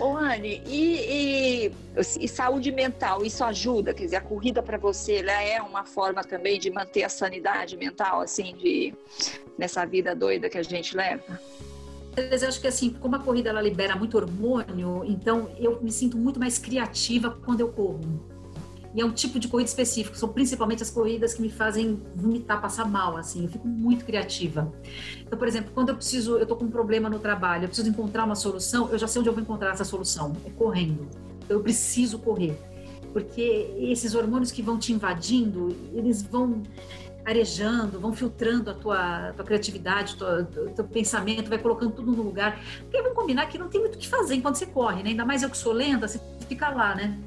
Ô, 0.00 0.16
Anne, 0.16 0.62
e, 0.66 1.66
e, 1.66 1.72
e, 2.20 2.28
saúde 2.28 2.72
mental, 2.72 3.22
isso 3.22 3.44
ajuda? 3.44 3.92
Quer 3.92 4.04
dizer, 4.04 4.16
a 4.16 4.20
corrida 4.22 4.62
para 4.62 4.78
você, 4.78 5.16
ela 5.16 5.42
é 5.42 5.60
uma 5.60 5.84
forma 5.84 6.24
também 6.24 6.58
de 6.58 6.70
manter 6.70 7.02
a 7.02 7.10
sanidade 7.10 7.76
mental, 7.76 8.22
assim, 8.22 8.56
de, 8.56 8.94
nessa 9.58 9.84
vida 9.84 10.14
doida 10.14 10.48
que 10.48 10.56
a 10.56 10.62
gente 10.62 10.96
leva? 10.96 11.38
Eu 12.16 12.48
acho 12.48 12.60
que 12.60 12.66
assim, 12.66 12.90
como 12.90 13.16
a 13.16 13.18
corrida 13.18 13.50
ela 13.50 13.62
libera 13.62 13.94
muito 13.96 14.16
hormônio, 14.16 15.04
então 15.04 15.50
eu 15.58 15.80
me 15.82 15.92
sinto 15.92 16.16
muito 16.16 16.40
mais 16.40 16.58
criativa 16.58 17.30
quando 17.30 17.60
eu 17.60 17.68
corro. 17.68 18.00
E 18.92 19.00
é 19.00 19.04
um 19.04 19.12
tipo 19.12 19.38
de 19.38 19.46
corrida 19.46 19.68
específico, 19.68 20.16
são 20.16 20.28
principalmente 20.30 20.82
as 20.82 20.90
corridas 20.90 21.32
que 21.32 21.40
me 21.40 21.48
fazem 21.48 22.02
vomitar, 22.16 22.60
passar 22.60 22.84
mal, 22.88 23.16
assim, 23.16 23.44
eu 23.44 23.48
fico 23.48 23.68
muito 23.68 24.04
criativa. 24.04 24.72
Então, 25.20 25.38
por 25.38 25.46
exemplo, 25.46 25.70
quando 25.72 25.90
eu 25.90 25.94
preciso, 25.94 26.36
eu 26.36 26.44
tô 26.44 26.56
com 26.56 26.64
um 26.64 26.70
problema 26.70 27.08
no 27.08 27.20
trabalho, 27.20 27.64
eu 27.64 27.68
preciso 27.68 27.88
encontrar 27.88 28.24
uma 28.24 28.34
solução, 28.34 28.90
eu 28.90 28.98
já 28.98 29.06
sei 29.06 29.20
onde 29.20 29.28
eu 29.28 29.32
vou 29.32 29.42
encontrar 29.42 29.70
essa 29.70 29.84
solução, 29.84 30.36
é 30.44 30.50
correndo. 30.50 31.08
Então, 31.44 31.56
eu 31.56 31.62
preciso 31.62 32.18
correr, 32.18 32.58
porque 33.12 33.72
esses 33.78 34.16
hormônios 34.16 34.50
que 34.50 34.60
vão 34.60 34.76
te 34.76 34.92
invadindo, 34.92 35.76
eles 35.92 36.20
vão 36.22 36.60
arejando, 37.30 38.00
vão 38.00 38.12
filtrando 38.12 38.70
a 38.70 38.74
tua, 38.74 39.32
tua 39.34 39.44
criatividade, 39.44 40.16
tua, 40.16 40.44
teu 40.44 40.84
pensamento, 40.84 41.48
vai 41.48 41.58
colocando 41.58 41.92
tudo 41.92 42.12
no 42.12 42.22
lugar. 42.22 42.60
Porque 42.80 43.00
vamos 43.00 43.16
combinar 43.16 43.46
que 43.46 43.58
não 43.58 43.68
tem 43.68 43.80
muito 43.80 43.94
o 43.94 43.98
que 43.98 44.08
fazer 44.08 44.34
enquanto 44.34 44.56
você 44.56 44.66
corre, 44.66 45.02
né? 45.02 45.10
Ainda 45.10 45.24
mais 45.24 45.42
eu 45.42 45.50
que 45.50 45.56
sou 45.56 45.72
lenta, 45.72 46.06
você 46.06 46.20
fica 46.48 46.68
lá, 46.70 46.94
né? 46.94 47.18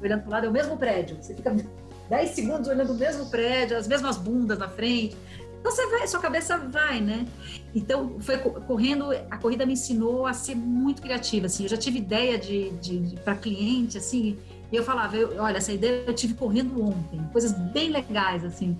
Olhando 0.00 0.20
para 0.22 0.28
o 0.28 0.32
lado, 0.32 0.46
é 0.46 0.48
o 0.48 0.52
mesmo 0.52 0.76
prédio. 0.76 1.16
Você 1.20 1.34
fica 1.34 1.54
10 2.08 2.30
segundos 2.30 2.68
olhando 2.68 2.92
o 2.92 2.96
mesmo 2.96 3.26
prédio, 3.26 3.76
as 3.76 3.86
mesmas 3.86 4.16
bundas 4.16 4.58
na 4.58 4.68
frente. 4.68 5.16
Então 5.60 5.72
você 5.72 5.86
vai, 5.88 6.06
sua 6.06 6.20
cabeça 6.20 6.56
vai, 6.56 7.00
né? 7.00 7.26
Então 7.74 8.16
foi 8.20 8.38
correndo, 8.38 9.10
a 9.30 9.36
corrida 9.36 9.66
me 9.66 9.72
ensinou 9.72 10.26
a 10.26 10.32
ser 10.32 10.54
muito 10.54 11.02
criativa, 11.02 11.46
assim. 11.46 11.64
Eu 11.64 11.68
já 11.68 11.76
tive 11.76 11.98
ideia 11.98 12.38
de, 12.38 12.70
de, 12.70 12.98
de 13.00 13.16
para 13.16 13.34
cliente, 13.34 13.98
assim, 13.98 14.38
e 14.70 14.76
eu 14.76 14.84
falava, 14.84 15.16
eu, 15.16 15.42
olha, 15.42 15.56
essa 15.56 15.72
ideia 15.72 16.04
eu 16.06 16.14
tive 16.14 16.34
correndo 16.34 16.82
ontem, 16.82 17.20
coisas 17.32 17.52
bem 17.52 17.90
legais, 17.90 18.44
assim. 18.44 18.76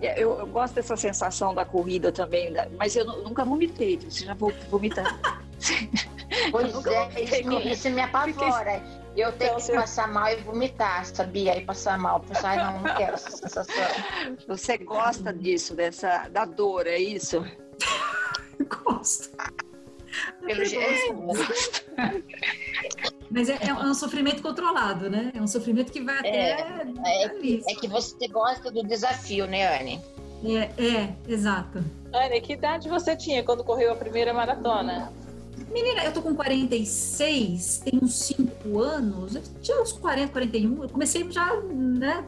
É, 0.00 0.22
eu, 0.22 0.38
eu, 0.38 0.46
gosto 0.46 0.74
dessa 0.74 0.96
sensação 0.96 1.54
da 1.54 1.64
corrida 1.64 2.12
também, 2.12 2.52
mas 2.76 2.94
eu 2.96 3.04
nunca 3.04 3.44
vomitei. 3.44 3.98
Você 3.98 4.24
já 4.24 4.34
vomitou? 4.34 5.04
Pois 6.50 6.86
é, 6.86 7.22
isso 7.22 7.48
me, 7.48 7.72
isso 7.72 7.90
me 7.90 8.00
apavora. 8.00 8.82
Eu 9.16 9.32
tenho 9.32 9.52
então, 9.52 9.66
que 9.66 9.72
passar 9.72 10.08
mal 10.08 10.28
e 10.30 10.36
vomitar, 10.36 11.06
sabia? 11.06 11.56
E 11.56 11.64
passar 11.64 11.98
mal. 11.98 12.20
Pensar, 12.20 12.56
não, 12.56 12.80
não 12.80 12.96
quero 12.96 13.14
essa 13.14 13.30
sensação. 13.30 13.84
Você 14.46 14.76
gosta 14.76 15.32
disso, 15.32 15.74
dessa, 15.74 16.28
da 16.28 16.44
dor, 16.44 16.86
é 16.86 16.98
isso? 16.98 17.42
Gosto. 18.84 19.30
Pelo 20.44 20.64
jeito. 20.64 21.14
Mas 23.30 23.48
é, 23.48 23.58
é, 23.60 23.74
um 23.74 23.94
sofrimento 23.94 24.42
controlado, 24.42 25.10
né? 25.10 25.32
É 25.34 25.42
um 25.42 25.46
sofrimento 25.46 25.92
que 25.92 26.00
vai 26.00 26.18
até. 26.18 26.28
É, 26.28 27.24
é, 27.24 27.28
que, 27.28 27.62
é 27.68 27.74
que 27.74 27.88
você 27.88 28.28
gosta 28.28 28.70
do 28.70 28.82
desafio, 28.82 29.46
né, 29.46 29.80
Anne? 29.80 30.00
É, 30.44 30.82
é, 30.82 31.14
exato. 31.26 31.82
Anne, 32.12 32.40
que 32.40 32.52
idade 32.52 32.88
você 32.88 33.16
tinha 33.16 33.42
quando 33.42 33.64
correu 33.64 33.92
a 33.92 33.96
primeira 33.96 34.32
maratona? 34.32 35.12
Menina, 35.72 36.04
eu 36.04 36.12
tô 36.12 36.22
com 36.22 36.34
46, 36.34 37.78
tenho 37.84 38.04
uns 38.04 38.14
5 38.14 38.78
anos, 38.78 39.34
eu 39.34 39.42
tinha 39.60 39.82
uns 39.82 39.92
40, 39.92 40.32
41, 40.32 40.82
eu 40.82 40.88
comecei 40.88 41.30
já, 41.30 41.54
né? 41.60 42.24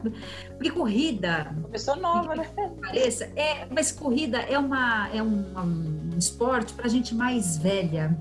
Porque 0.49 0.69
corrida. 0.69 1.55
Começou 1.61 1.95
nova, 1.95 2.35
né? 2.35 2.49
Pareça, 2.81 3.31
é, 3.35 3.65
mas 3.71 3.91
corrida 3.91 4.39
é, 4.39 4.59
uma, 4.59 5.09
é 5.13 5.23
um, 5.23 5.45
um 5.57 6.17
esporte 6.17 6.73
pra 6.73 6.87
gente 6.87 7.15
mais 7.15 7.57
velha. 7.57 8.15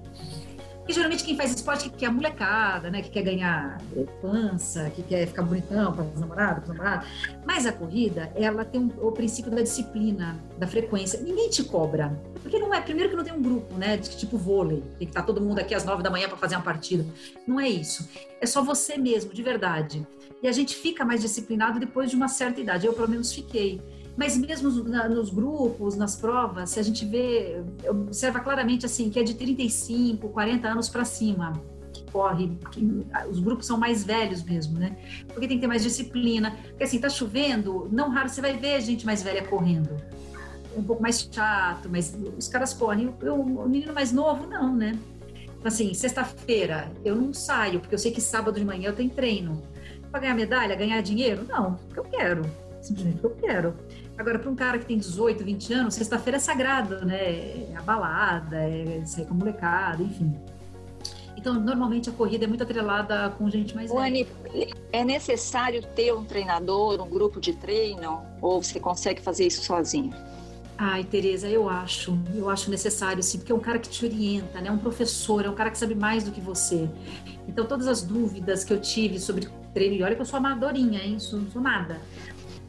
Porque 0.88 0.94
geralmente 0.94 1.22
quem 1.22 1.36
faz 1.36 1.54
esporte 1.54 1.90
que 1.90 1.98
quer 1.98 2.06
a 2.06 2.10
molecada, 2.10 2.90
né? 2.90 3.02
Que 3.02 3.10
quer 3.10 3.20
ganhar 3.20 3.78
pança, 4.22 4.88
que 4.88 5.02
quer 5.02 5.26
ficar 5.26 5.42
bonitão 5.42 5.92
para 5.92 6.02
os 6.02 6.18
namorados, 6.18 6.64
para 6.64 6.72
namorado. 6.72 7.06
Mas 7.44 7.66
a 7.66 7.72
corrida, 7.72 8.32
ela 8.34 8.64
tem 8.64 8.80
um, 8.80 8.90
o 9.06 9.12
princípio 9.12 9.50
da 9.50 9.60
disciplina, 9.60 10.42
da 10.56 10.66
frequência. 10.66 11.20
Ninguém 11.20 11.50
te 11.50 11.62
cobra. 11.62 12.18
Porque 12.42 12.58
não 12.58 12.72
é, 12.72 12.80
primeiro 12.80 13.10
que 13.10 13.16
não 13.16 13.22
tem 13.22 13.34
um 13.34 13.42
grupo, 13.42 13.74
né? 13.74 13.98
De 13.98 14.16
tipo 14.16 14.38
vôlei. 14.38 14.82
Tem 14.98 15.06
que 15.06 15.10
estar 15.10 15.20
tá 15.20 15.26
todo 15.26 15.42
mundo 15.42 15.58
aqui 15.58 15.74
às 15.74 15.84
nove 15.84 16.02
da 16.02 16.08
manhã 16.08 16.26
para 16.26 16.38
fazer 16.38 16.56
uma 16.56 16.64
partida. 16.64 17.04
Não 17.46 17.60
é 17.60 17.68
isso. 17.68 18.08
É 18.40 18.46
só 18.46 18.64
você 18.64 18.96
mesmo, 18.96 19.34
de 19.34 19.42
verdade. 19.42 20.06
E 20.42 20.48
a 20.48 20.52
gente 20.52 20.74
fica 20.74 21.04
mais 21.04 21.20
disciplinado 21.20 21.78
depois 21.78 22.08
de 22.08 22.16
uma 22.16 22.28
certa 22.28 22.62
idade. 22.62 22.86
Eu, 22.86 22.94
pelo 22.94 23.10
menos, 23.10 23.30
fiquei. 23.30 23.78
Mas 24.18 24.36
mesmo 24.36 24.68
nos 24.68 25.30
grupos, 25.30 25.94
nas 25.94 26.16
provas, 26.16 26.70
se 26.70 26.80
a 26.80 26.82
gente 26.82 27.04
vê, 27.04 27.62
observa 27.88 28.40
claramente 28.40 28.84
assim 28.84 29.08
que 29.10 29.20
é 29.20 29.22
de 29.22 29.34
35, 29.34 30.28
40 30.30 30.66
anos 30.66 30.88
para 30.88 31.04
cima 31.04 31.52
que 31.92 32.02
corre, 32.10 32.50
que 32.72 33.06
os 33.30 33.38
grupos 33.38 33.64
são 33.64 33.78
mais 33.78 34.02
velhos 34.02 34.42
mesmo, 34.42 34.76
né? 34.76 34.96
Porque 35.28 35.46
tem 35.46 35.56
que 35.56 35.60
ter 35.60 35.68
mais 35.68 35.84
disciplina. 35.84 36.50
Porque 36.50 36.82
assim, 36.82 36.98
tá 36.98 37.08
chovendo, 37.08 37.88
não 37.92 38.10
raro 38.10 38.28
você 38.28 38.40
vai 38.40 38.56
ver 38.56 38.80
gente 38.80 39.06
mais 39.06 39.22
velha 39.22 39.46
correndo. 39.46 39.96
Um 40.76 40.82
pouco 40.82 41.00
mais 41.00 41.28
chato, 41.30 41.88
mas 41.88 42.18
os 42.36 42.48
caras 42.48 42.74
correm. 42.74 43.14
Eu, 43.20 43.40
o 43.40 43.68
menino 43.68 43.92
mais 43.92 44.10
novo, 44.10 44.48
não, 44.48 44.74
né? 44.74 44.98
Então, 45.44 45.68
assim, 45.68 45.94
sexta-feira 45.94 46.90
eu 47.04 47.14
não 47.14 47.32
saio, 47.32 47.78
porque 47.78 47.94
eu 47.94 47.98
sei 48.00 48.10
que 48.10 48.20
sábado 48.20 48.58
de 48.58 48.64
manhã 48.64 48.88
eu 48.88 48.96
tenho 48.96 49.10
treino. 49.10 49.62
Para 50.10 50.20
ganhar 50.20 50.34
medalha, 50.34 50.74
ganhar 50.74 51.00
dinheiro? 51.02 51.44
Não, 51.48 51.74
porque 51.74 52.00
eu 52.00 52.04
quero. 52.04 52.42
Simplesmente 52.80 53.18
porque 53.18 53.44
eu 53.44 53.48
quero. 53.48 53.74
Agora, 54.18 54.38
para 54.38 54.50
um 54.50 54.56
cara 54.56 54.78
que 54.78 54.84
tem 54.84 54.98
18, 54.98 55.44
20 55.44 55.72
anos, 55.72 55.94
sexta-feira 55.94 56.38
é 56.38 56.40
sagrado, 56.40 57.06
né? 57.06 57.16
É 57.16 57.74
a 57.76 57.82
balada, 57.82 58.56
é 58.56 59.00
sair 59.06 59.24
com 59.26 59.34
a 59.34 59.36
molecada, 59.36 60.02
enfim. 60.02 60.34
Então, 61.36 61.54
normalmente 61.54 62.10
a 62.10 62.12
corrida 62.12 62.44
é 62.44 62.48
muito 62.48 62.64
atrelada 62.64 63.30
com 63.38 63.48
gente 63.48 63.76
mais 63.76 63.92
velha. 63.92 64.26
é 64.92 65.04
necessário 65.04 65.84
ter 65.94 66.12
um 66.12 66.24
treinador, 66.24 67.00
um 67.00 67.08
grupo 67.08 67.40
de 67.40 67.52
treino, 67.52 68.20
ou 68.42 68.60
você 68.60 68.80
consegue 68.80 69.22
fazer 69.22 69.46
isso 69.46 69.62
sozinho? 69.62 70.12
Ai, 70.76 71.04
Tereza, 71.04 71.48
eu 71.48 71.68
acho, 71.68 72.18
eu 72.34 72.50
acho 72.50 72.70
necessário, 72.70 73.22
sim, 73.22 73.38
porque 73.38 73.52
é 73.52 73.54
um 73.54 73.60
cara 73.60 73.78
que 73.78 73.88
te 73.88 74.04
orienta, 74.04 74.60
né? 74.60 74.68
Um 74.68 74.78
professor, 74.78 75.44
é 75.44 75.48
um 75.48 75.54
cara 75.54 75.70
que 75.70 75.78
sabe 75.78 75.94
mais 75.94 76.24
do 76.24 76.32
que 76.32 76.40
você. 76.40 76.88
Então, 77.46 77.64
todas 77.66 77.86
as 77.86 78.02
dúvidas 78.02 78.64
que 78.64 78.72
eu 78.72 78.80
tive 78.80 79.20
sobre 79.20 79.48
treino, 79.72 79.94
e 79.94 80.02
olha 80.02 80.16
que 80.16 80.20
eu 80.20 80.26
sou 80.26 80.38
amadorinha, 80.38 81.04
hein? 81.04 81.20
Sou, 81.20 81.40
não 81.40 81.50
sou 81.50 81.62
nada. 81.62 82.00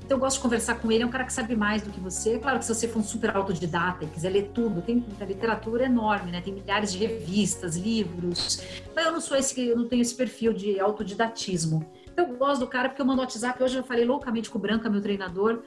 Então 0.09 0.17
eu 0.17 0.21
gosto 0.21 0.37
de 0.37 0.41
conversar 0.41 0.73
com 0.79 0.91
ele, 0.91 1.03
é 1.03 1.05
um 1.05 1.11
cara 1.11 1.23
que 1.23 1.31
sabe 1.31 1.55
mais 1.55 1.83
do 1.83 1.91
que 1.91 1.99
você. 1.99 2.39
Claro 2.39 2.57
que 2.57 2.65
se 2.65 2.73
você 2.73 2.87
for 2.87 2.97
um 2.97 3.03
super 3.03 3.29
autodidata 3.35 4.05
e 4.05 4.07
quiser 4.07 4.29
ler 4.29 4.49
tudo, 4.55 4.81
tem 4.81 5.05
literatura 5.21 5.85
enorme, 5.85 6.31
né? 6.31 6.41
Tem 6.41 6.51
milhares 6.51 6.91
de 6.91 6.97
revistas, 6.97 7.77
livros. 7.77 8.59
Mas 8.95 9.05
eu 9.05 9.11
não 9.11 9.21
sou 9.21 9.37
esse, 9.37 9.61
eu 9.61 9.77
não 9.77 9.87
tenho 9.87 10.01
esse 10.01 10.15
perfil 10.15 10.51
de 10.51 10.79
autodidatismo. 10.79 11.85
Então 12.11 12.27
eu 12.27 12.37
gosto 12.37 12.61
do 12.61 12.67
cara 12.67 12.89
porque 12.89 12.99
eu 12.99 13.05
mando 13.05 13.21
WhatsApp. 13.21 13.61
Hoje 13.61 13.77
eu 13.77 13.83
falei 13.83 14.03
loucamente 14.03 14.49
com 14.49 14.57
o 14.57 14.61
Branca, 14.61 14.89
meu 14.89 14.99
treinador 14.99 15.61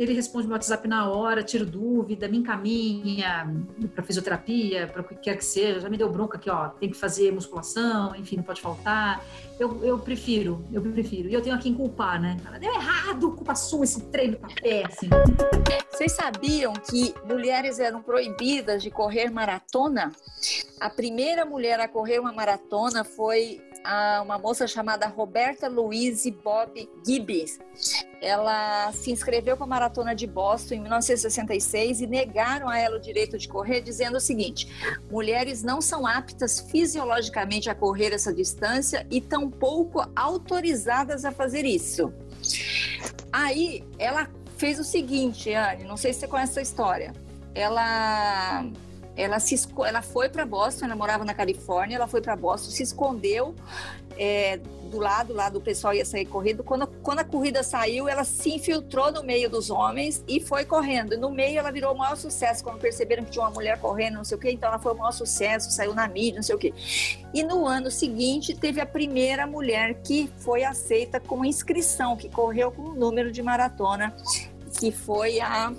ele 0.00 0.14
responde 0.14 0.46
meu 0.46 0.54
WhatsApp 0.54 0.88
na 0.88 1.10
hora, 1.10 1.42
tiro 1.42 1.66
dúvida, 1.66 2.26
me 2.26 2.38
encaminha 2.38 3.54
para 3.94 4.02
fisioterapia, 4.02 4.86
para 4.86 5.02
o 5.02 5.04
que 5.04 5.14
quer 5.14 5.36
que 5.36 5.44
seja. 5.44 5.78
Já 5.78 5.90
me 5.90 5.98
deu 5.98 6.10
bronca 6.10 6.38
aqui, 6.38 6.48
ó, 6.48 6.68
tem 6.68 6.88
que 6.88 6.96
fazer 6.96 7.30
musculação, 7.30 8.16
enfim, 8.16 8.36
não 8.36 8.42
pode 8.42 8.62
faltar. 8.62 9.22
Eu, 9.58 9.84
eu 9.84 9.98
prefiro, 9.98 10.64
eu 10.72 10.80
prefiro. 10.80 11.28
E 11.28 11.34
eu 11.34 11.42
tenho 11.42 11.54
a 11.54 11.58
quem 11.58 11.74
culpar, 11.74 12.18
né? 12.18 12.38
Deu 12.58 12.72
errado, 12.72 13.32
culpa 13.32 13.54
sua, 13.54 13.84
esse 13.84 14.00
treino 14.04 14.38
tá 14.38 14.48
péssimo. 14.62 15.10
Vocês 15.90 16.12
sabiam 16.12 16.72
que 16.72 17.14
mulheres 17.28 17.78
eram 17.78 18.02
proibidas 18.02 18.82
de 18.82 18.90
correr 18.90 19.28
maratona? 19.30 20.12
A 20.80 20.88
primeira 20.88 21.44
mulher 21.44 21.78
a 21.78 21.86
correr 21.86 22.18
uma 22.18 22.32
maratona 22.32 23.04
foi 23.04 23.60
a 23.84 24.22
uma 24.22 24.38
moça 24.38 24.66
chamada 24.66 25.06
Roberta 25.06 25.68
Louise 25.68 26.30
Bob 26.30 26.88
Gibbs. 27.06 27.58
Ela 28.20 28.92
se 28.92 29.10
inscreveu 29.10 29.56
para 29.56 29.64
a 29.64 29.68
Maratona 29.68 30.14
de 30.14 30.26
Boston 30.26 30.74
em 30.74 30.80
1966 30.80 32.00
e 32.02 32.06
negaram 32.06 32.68
a 32.68 32.78
ela 32.78 32.96
o 32.96 33.00
direito 33.00 33.38
de 33.38 33.48
correr, 33.48 33.80
dizendo 33.80 34.16
o 34.16 34.20
seguinte: 34.20 34.68
mulheres 35.10 35.62
não 35.62 35.80
são 35.80 36.06
aptas 36.06 36.60
fisiologicamente 36.60 37.70
a 37.70 37.74
correr 37.74 38.12
essa 38.12 38.32
distância 38.32 39.06
e 39.10 39.20
tampouco 39.20 40.04
autorizadas 40.14 41.24
a 41.24 41.32
fazer 41.32 41.64
isso. 41.64 42.12
Aí 43.32 43.84
ela 43.98 44.28
fez 44.56 44.78
o 44.78 44.84
seguinte, 44.84 45.52
Anne, 45.54 45.84
não 45.84 45.96
sei 45.96 46.12
se 46.12 46.20
você 46.20 46.28
conhece 46.28 46.52
essa 46.52 46.62
história. 46.62 47.12
Ela 47.54 48.64
ela 49.16 49.38
se 49.38 49.58
ela 49.86 50.02
foi 50.02 50.28
para 50.28 50.46
Boston, 50.46 50.86
ela 50.86 50.96
morava 50.96 51.24
na 51.24 51.34
Califórnia, 51.34 51.96
ela 51.96 52.06
foi 52.06 52.20
para 52.20 52.34
Boston, 52.36 52.70
se 52.70 52.82
escondeu 52.82 53.54
é, 54.16 54.58
do 54.90 54.98
lado 54.98 55.32
lá 55.32 55.48
do 55.48 55.60
pessoal 55.60 55.94
ia 55.94 56.04
sair 56.04 56.26
correndo. 56.26 56.62
Quando, 56.62 56.86
quando 57.02 57.20
a 57.20 57.24
corrida 57.24 57.62
saiu, 57.62 58.08
ela 58.08 58.24
se 58.24 58.50
infiltrou 58.50 59.10
no 59.10 59.22
meio 59.22 59.48
dos 59.48 59.70
homens 59.70 60.22
e 60.28 60.40
foi 60.40 60.64
correndo. 60.64 61.16
No 61.16 61.30
meio, 61.30 61.58
ela 61.58 61.70
virou 61.70 61.94
o 61.94 61.98
maior 61.98 62.16
sucesso. 62.16 62.62
Quando 62.62 62.78
perceberam 62.78 63.24
que 63.24 63.30
tinha 63.30 63.44
uma 63.44 63.50
mulher 63.50 63.78
correndo, 63.78 64.16
não 64.16 64.24
sei 64.24 64.36
o 64.36 64.40
quê, 64.40 64.50
então 64.50 64.68
ela 64.68 64.78
foi 64.78 64.92
o 64.92 64.96
maior 64.96 65.12
sucesso, 65.12 65.70
saiu 65.70 65.94
na 65.94 66.06
mídia, 66.08 66.36
não 66.36 66.42
sei 66.42 66.54
o 66.54 66.58
quê. 66.58 66.74
E 67.32 67.42
no 67.42 67.66
ano 67.66 67.90
seguinte, 67.90 68.54
teve 68.54 68.80
a 68.80 68.86
primeira 68.86 69.46
mulher 69.46 69.94
que 70.02 70.30
foi 70.38 70.64
aceita 70.64 71.20
com 71.20 71.44
inscrição, 71.44 72.16
que 72.16 72.28
correu 72.28 72.70
com 72.72 72.82
um 72.82 72.94
número 72.94 73.30
de 73.30 73.42
maratona, 73.42 74.14
que 74.78 74.90
foi 74.90 75.40
a 75.40 75.72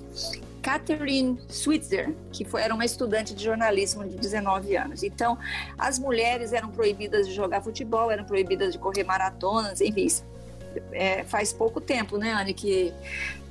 Catherine 0.62 1.40
Switzer, 1.50 2.14
que 2.32 2.46
foi, 2.46 2.62
era 2.62 2.74
uma 2.74 2.86
estudante 2.86 3.34
de 3.34 3.44
jornalismo 3.44 4.08
de 4.08 4.16
19 4.16 4.76
anos. 4.76 5.04
Então, 5.04 5.38
as 5.78 5.98
mulheres 5.98 6.54
eram 6.54 6.70
proibidas 6.70 7.28
de 7.28 7.34
jogar 7.34 7.62
futebol, 7.62 8.12
eram 8.12 8.24
proibidas 8.24 8.74
de 8.74 8.80
correr 8.80 9.04
maratonas, 9.04 9.82
enfim. 9.82 10.08
É, 10.92 11.24
faz 11.24 11.52
pouco 11.52 11.82
tempo, 11.82 12.18
né, 12.18 12.32
Anne, 12.32 12.54
que 12.54 12.94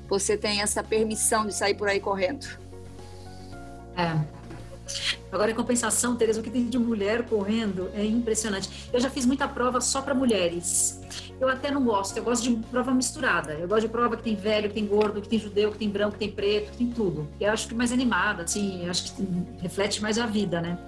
você 0.09 0.37
tem 0.37 0.63
essa 0.63 0.83
permissão 0.83 1.47
de 1.47 1.55
sair 1.55 1.75
por 1.75 1.89
aí 1.89 2.01
correndo. 2.01 2.47
É. 3.97 4.40
Agora, 5.31 5.51
em 5.51 5.55
compensação, 5.55 6.17
Tereza, 6.17 6.41
o 6.41 6.43
que 6.43 6.51
tem 6.51 6.67
de 6.67 6.79
mulher 6.79 7.25
correndo 7.27 7.91
é 7.95 8.05
impressionante. 8.05 8.89
Eu 8.93 9.01
já 9.01 9.09
fiz 9.09 9.25
muita 9.25 9.47
prova 9.47 9.81
só 9.81 10.03
para 10.03 10.15
mulheres. 10.15 11.01
Eu 11.41 11.49
até 11.49 11.71
não 11.71 11.83
gosto, 11.83 12.17
eu 12.17 12.23
gosto 12.23 12.43
de 12.43 12.57
prova 12.69 12.93
misturada. 12.93 13.55
Eu 13.55 13.67
gosto 13.67 13.83
de 13.83 13.89
prova 13.89 14.17
que 14.17 14.23
tem 14.23 14.35
velho, 14.35 14.69
que 14.69 14.75
tem 14.75 14.87
gordo, 14.87 15.23
que 15.23 15.29
tem 15.29 15.39
judeu, 15.39 15.73
que 15.73 15.79
tem 15.79 15.89
branco, 15.89 16.13
que 16.13 16.19
tem 16.19 16.31
preto, 16.31 16.73
que 16.73 16.79
tem 16.79 16.89
tudo. 16.89 17.29
Eu 17.41 17.51
acho 17.51 17.67
que 17.69 17.75
mais 17.75 17.93
animada, 17.93 18.43
assim, 18.43 18.89
acho 18.89 19.15
que 19.15 19.27
reflete 19.61 20.03
mais 20.03 20.19
a 20.19 20.27
vida, 20.27 20.61
né? 20.61 20.79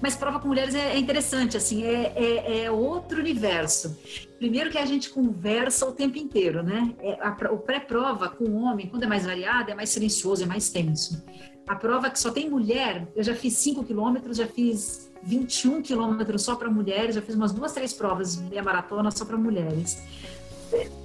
Mas 0.00 0.16
prova 0.16 0.38
com 0.40 0.48
mulheres 0.48 0.74
é, 0.74 0.92
é 0.94 0.98
interessante, 0.98 1.56
assim, 1.56 1.84
é, 1.84 2.12
é, 2.16 2.64
é, 2.64 2.70
outro 2.70 3.18
universo. 3.18 3.98
Primeiro 4.38 4.70
que 4.70 4.78
a 4.78 4.86
gente 4.86 5.10
conversa 5.10 5.86
o 5.86 5.92
tempo 5.92 6.16
inteiro, 6.16 6.62
né? 6.62 6.94
É, 7.00 7.18
a, 7.20 7.36
o 7.52 7.58
pré-prova 7.58 8.28
com 8.30 8.44
o 8.44 8.62
homem, 8.62 8.86
quando 8.86 9.02
é 9.02 9.06
mais 9.06 9.26
variado, 9.26 9.70
é 9.70 9.74
mais 9.74 9.90
silencioso, 9.90 10.42
é 10.42 10.46
mais 10.46 10.70
tenso. 10.70 11.22
A 11.68 11.74
prova 11.74 12.08
que 12.10 12.18
só 12.18 12.30
tem 12.30 12.48
mulher, 12.48 13.06
eu 13.14 13.22
já 13.22 13.34
fiz 13.34 13.54
5 13.54 13.84
quilômetros, 13.84 14.38
já 14.38 14.46
fiz 14.46 15.10
21 15.22 15.82
quilômetros 15.82 16.42
só 16.42 16.56
para 16.56 16.70
mulheres, 16.70 17.14
já 17.14 17.22
fiz 17.22 17.34
umas 17.34 17.52
duas, 17.52 17.72
três 17.72 17.92
provas 17.92 18.36
de 18.36 18.62
maratona 18.62 19.10
só 19.10 19.24
para 19.24 19.36
mulheres. 19.36 20.02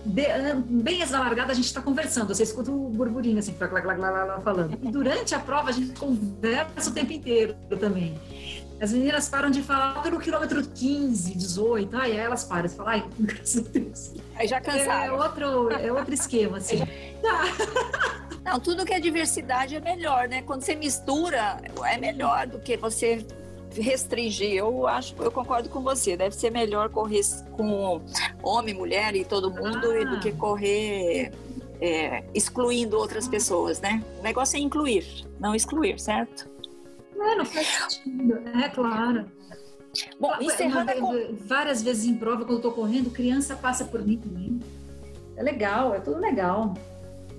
De, 0.06 0.24
bem 0.68 0.98
antes 1.02 1.12
da 1.12 1.20
largada, 1.20 1.52
a 1.52 1.56
gente 1.56 1.66
está 1.66 1.82
conversando, 1.82 2.34
você 2.34 2.44
escuta 2.44 2.70
o 2.72 2.90
burburinho 2.90 3.40
assim, 3.40 3.54
falando. 3.54 4.78
E 4.82 4.92
durante 4.92 5.34
a 5.36 5.40
prova, 5.40 5.70
a 5.70 5.72
gente 5.72 5.98
conversa 5.98 6.90
o 6.90 6.94
tempo 6.94 7.14
inteiro 7.14 7.56
também. 7.80 8.18
As 8.84 8.92
meninas 8.92 9.30
param 9.30 9.50
de 9.50 9.64
falar 9.64 10.04
pelo 10.04 10.20
quilômetro 10.20 10.62
15, 10.62 11.38
18, 11.38 11.96
aí 11.96 12.18
elas 12.18 12.44
param, 12.44 12.68
você 12.68 12.76
fala, 12.76 12.92
ai, 12.92 13.06
graças 13.18 13.66
a 13.66 13.70
Deus. 13.70 14.12
Aí 14.36 14.46
já 14.46 14.60
cansaram. 14.60 15.06
É 15.06 15.12
outro, 15.24 15.72
é 15.72 15.94
outro 15.94 16.14
esquema, 16.14 16.58
assim. 16.58 16.80
Tá. 17.24 17.46
Não, 18.44 18.60
tudo 18.60 18.86
que 18.86 18.94
é 18.94 19.00
diversidade 19.00 19.78
é 19.78 19.80
melhor, 19.80 20.28
né? 20.28 20.42
Quando 20.42 20.64
você 20.64 20.76
mistura, 20.76 21.62
é 21.86 21.98
melhor 21.98 22.46
do 22.46 22.60
que 22.60 22.76
você 22.76 23.26
restringir. 23.74 24.56
Eu 24.56 24.86
acho, 24.86 25.16
eu 25.18 25.32
concordo 25.32 25.70
com 25.70 25.80
você. 25.82 26.18
Deve 26.18 26.36
ser 26.36 26.52
melhor 26.52 26.90
correr 26.90 27.22
com 27.54 28.02
homem, 28.44 28.74
mulher 28.74 29.16
e 29.16 29.24
todo 29.24 29.50
mundo 29.50 29.90
ah. 29.90 30.04
do 30.04 30.20
que 30.20 30.34
correr 30.34 31.32
é, 31.80 32.26
excluindo 32.34 32.98
outras 32.98 33.30
pessoas, 33.30 33.80
né? 33.80 34.04
O 34.20 34.24
negócio 34.24 34.58
é 34.58 34.60
incluir, 34.60 35.26
não 35.40 35.56
excluir, 35.56 35.98
certo? 35.98 36.52
É, 37.24 37.36
não 37.36 37.46
faz 37.46 37.68
sentido. 37.68 38.40
É 38.48 38.70
claro. 38.70 39.26
Bom, 40.20 40.34
encerrando 40.42 40.92
com... 40.94 41.36
Várias 41.46 41.82
vezes 41.82 42.06
em 42.06 42.16
prova, 42.16 42.46
quando 42.46 42.58
eu 42.58 42.62
tô 42.62 42.72
correndo, 42.72 43.12
criança 43.12 43.56
passa 43.56 43.86
por 43.86 44.02
mim 44.02 44.18
também. 44.18 44.60
É 45.36 45.44
legal, 45.44 45.94
é 45.94 46.00
tudo 46.00 46.20
legal. 46.20 46.74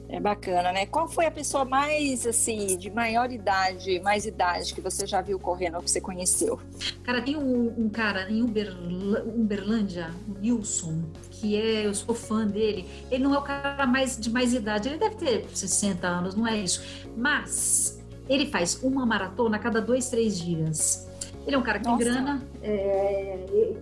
É 0.09 0.21
bacana, 0.21 0.71
né? 0.71 0.87
Qual 0.87 1.09
foi 1.09 1.27
a 1.27 1.31
pessoa 1.31 1.65
mais, 1.65 2.27
assim, 2.27 2.77
de 2.77 2.91
maior 2.91 3.33
idade, 3.33 3.99
mais 4.01 4.27
idade 4.27 4.75
que 4.75 4.81
você 4.81 5.07
já 5.07 5.21
viu 5.21 5.39
correndo 5.39 5.77
ou 5.77 5.83
que 5.83 5.91
você 5.91 6.01
conheceu? 6.01 6.61
Cara, 7.03 7.23
tem 7.23 7.37
um, 7.37 7.75
um 7.77 7.89
cara 7.89 8.31
em 8.31 8.43
Uberl 8.43 8.77
Uberlândia, 9.35 10.11
o 10.29 10.39
Nilson, 10.39 11.03
que 11.31 11.57
é, 11.57 11.87
eu 11.87 11.95
sou 11.95 12.15
fã 12.15 12.47
dele. 12.47 12.87
Ele 13.11 13.25
não 13.25 13.35
é 13.35 13.39
o 13.39 13.43
cara 13.43 13.87
mais 13.87 14.17
de 14.17 14.31
mais 14.31 14.53
idade, 14.53 14.89
ele 14.89 14.99
deve 14.99 15.17
ter 15.17 15.47
60 15.53 16.07
anos, 16.07 16.35
não 16.35 16.47
é 16.47 16.59
isso. 16.59 16.83
Mas 17.17 18.04
ele 18.29 18.47
faz 18.47 18.83
uma 18.83 19.05
maratona 19.05 19.57
a 19.57 19.59
cada 19.59 19.81
dois, 19.81 20.09
três 20.09 20.39
dias. 20.39 21.09
Ele 21.47 21.57
é 21.57 21.59
um 21.59 21.63
cara 21.63 21.79
que 21.79 21.85
tem 21.85 21.99
grana. 21.99 22.43
É, 22.63 23.75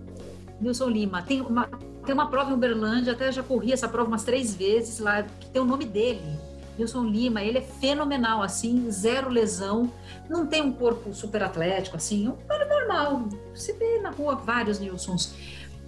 Nilson 0.59 0.89
Lima. 0.89 1.21
Tem 1.21 1.41
uma, 1.41 1.69
tem 2.05 2.13
uma 2.13 2.29
prova 2.29 2.51
em 2.51 2.53
Uberlândia, 2.53 3.13
até 3.13 3.31
já 3.31 3.43
corri 3.43 3.71
essa 3.71 3.87
prova 3.87 4.07
umas 4.07 4.23
três 4.23 4.53
vezes 4.55 4.99
lá, 4.99 5.23
que 5.23 5.49
tem 5.49 5.61
o 5.61 5.65
nome 5.65 5.85
dele. 5.85 6.39
Nilson 6.77 7.03
Lima, 7.03 7.41
ele 7.43 7.59
é 7.59 7.61
fenomenal, 7.61 8.41
assim, 8.41 8.89
zero 8.89 9.29
lesão, 9.29 9.91
não 10.27 10.47
tem 10.47 10.61
um 10.61 10.71
corpo 10.71 11.13
super 11.13 11.43
atlético, 11.43 11.97
assim, 11.97 12.25
é 12.25 12.29
um 12.29 12.37
cara 12.47 12.67
normal. 12.67 13.29
Você 13.53 13.73
vê 13.73 13.99
na 13.99 14.09
rua 14.09 14.35
vários 14.35 14.79
Nilsons. 14.79 15.35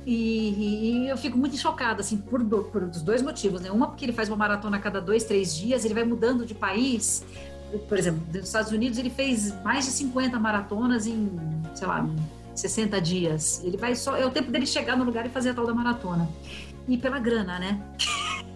E, 0.06 1.04
e, 1.04 1.10
eu 1.10 1.18
fico 1.18 1.36
muito 1.36 1.58
chocada, 1.58 2.02
assim, 2.02 2.18
por, 2.18 2.44
do, 2.44 2.66
por 2.66 2.86
dos 2.86 3.02
dois 3.02 3.24
motivos, 3.24 3.62
né? 3.62 3.72
Uma, 3.72 3.88
porque 3.88 4.06
ele 4.06 4.14
faz 4.14 4.30
uma 4.30 4.38
maratona 4.38 4.78
a 4.78 4.80
cada 4.80 5.02
dois, 5.02 5.24
três 5.24 5.56
dias, 5.56 5.84
ele 5.84 5.96
vai 5.96 6.04
mudando 6.04 6.46
de 6.46 6.54
país. 6.54 7.26
Por 7.88 7.98
exemplo, 7.98 8.22
nos 8.34 8.46
Estados 8.46 8.72
Unidos, 8.72 8.98
ele 8.98 9.10
fez 9.10 9.54
mais 9.64 9.86
de 9.86 9.92
50 9.92 10.40
maratonas 10.40 11.08
em, 11.08 11.30
sei 11.74 11.88
lá, 11.88 12.08
60 12.54 13.02
dias. 13.02 13.62
Ele 13.64 13.78
vai 13.78 13.96
só. 13.96 14.16
É 14.16 14.26
o 14.26 14.32
tempo 14.32 14.52
dele 14.52 14.66
chegar 14.66 14.96
no 14.96 15.04
lugar 15.04 15.26
e 15.26 15.30
fazer 15.30 15.50
a 15.50 15.54
tal 15.54 15.66
da 15.66 15.74
maratona. 15.74 16.30
E 16.88 16.98
pela 16.98 17.20
grana, 17.20 17.60
né? 17.60 17.82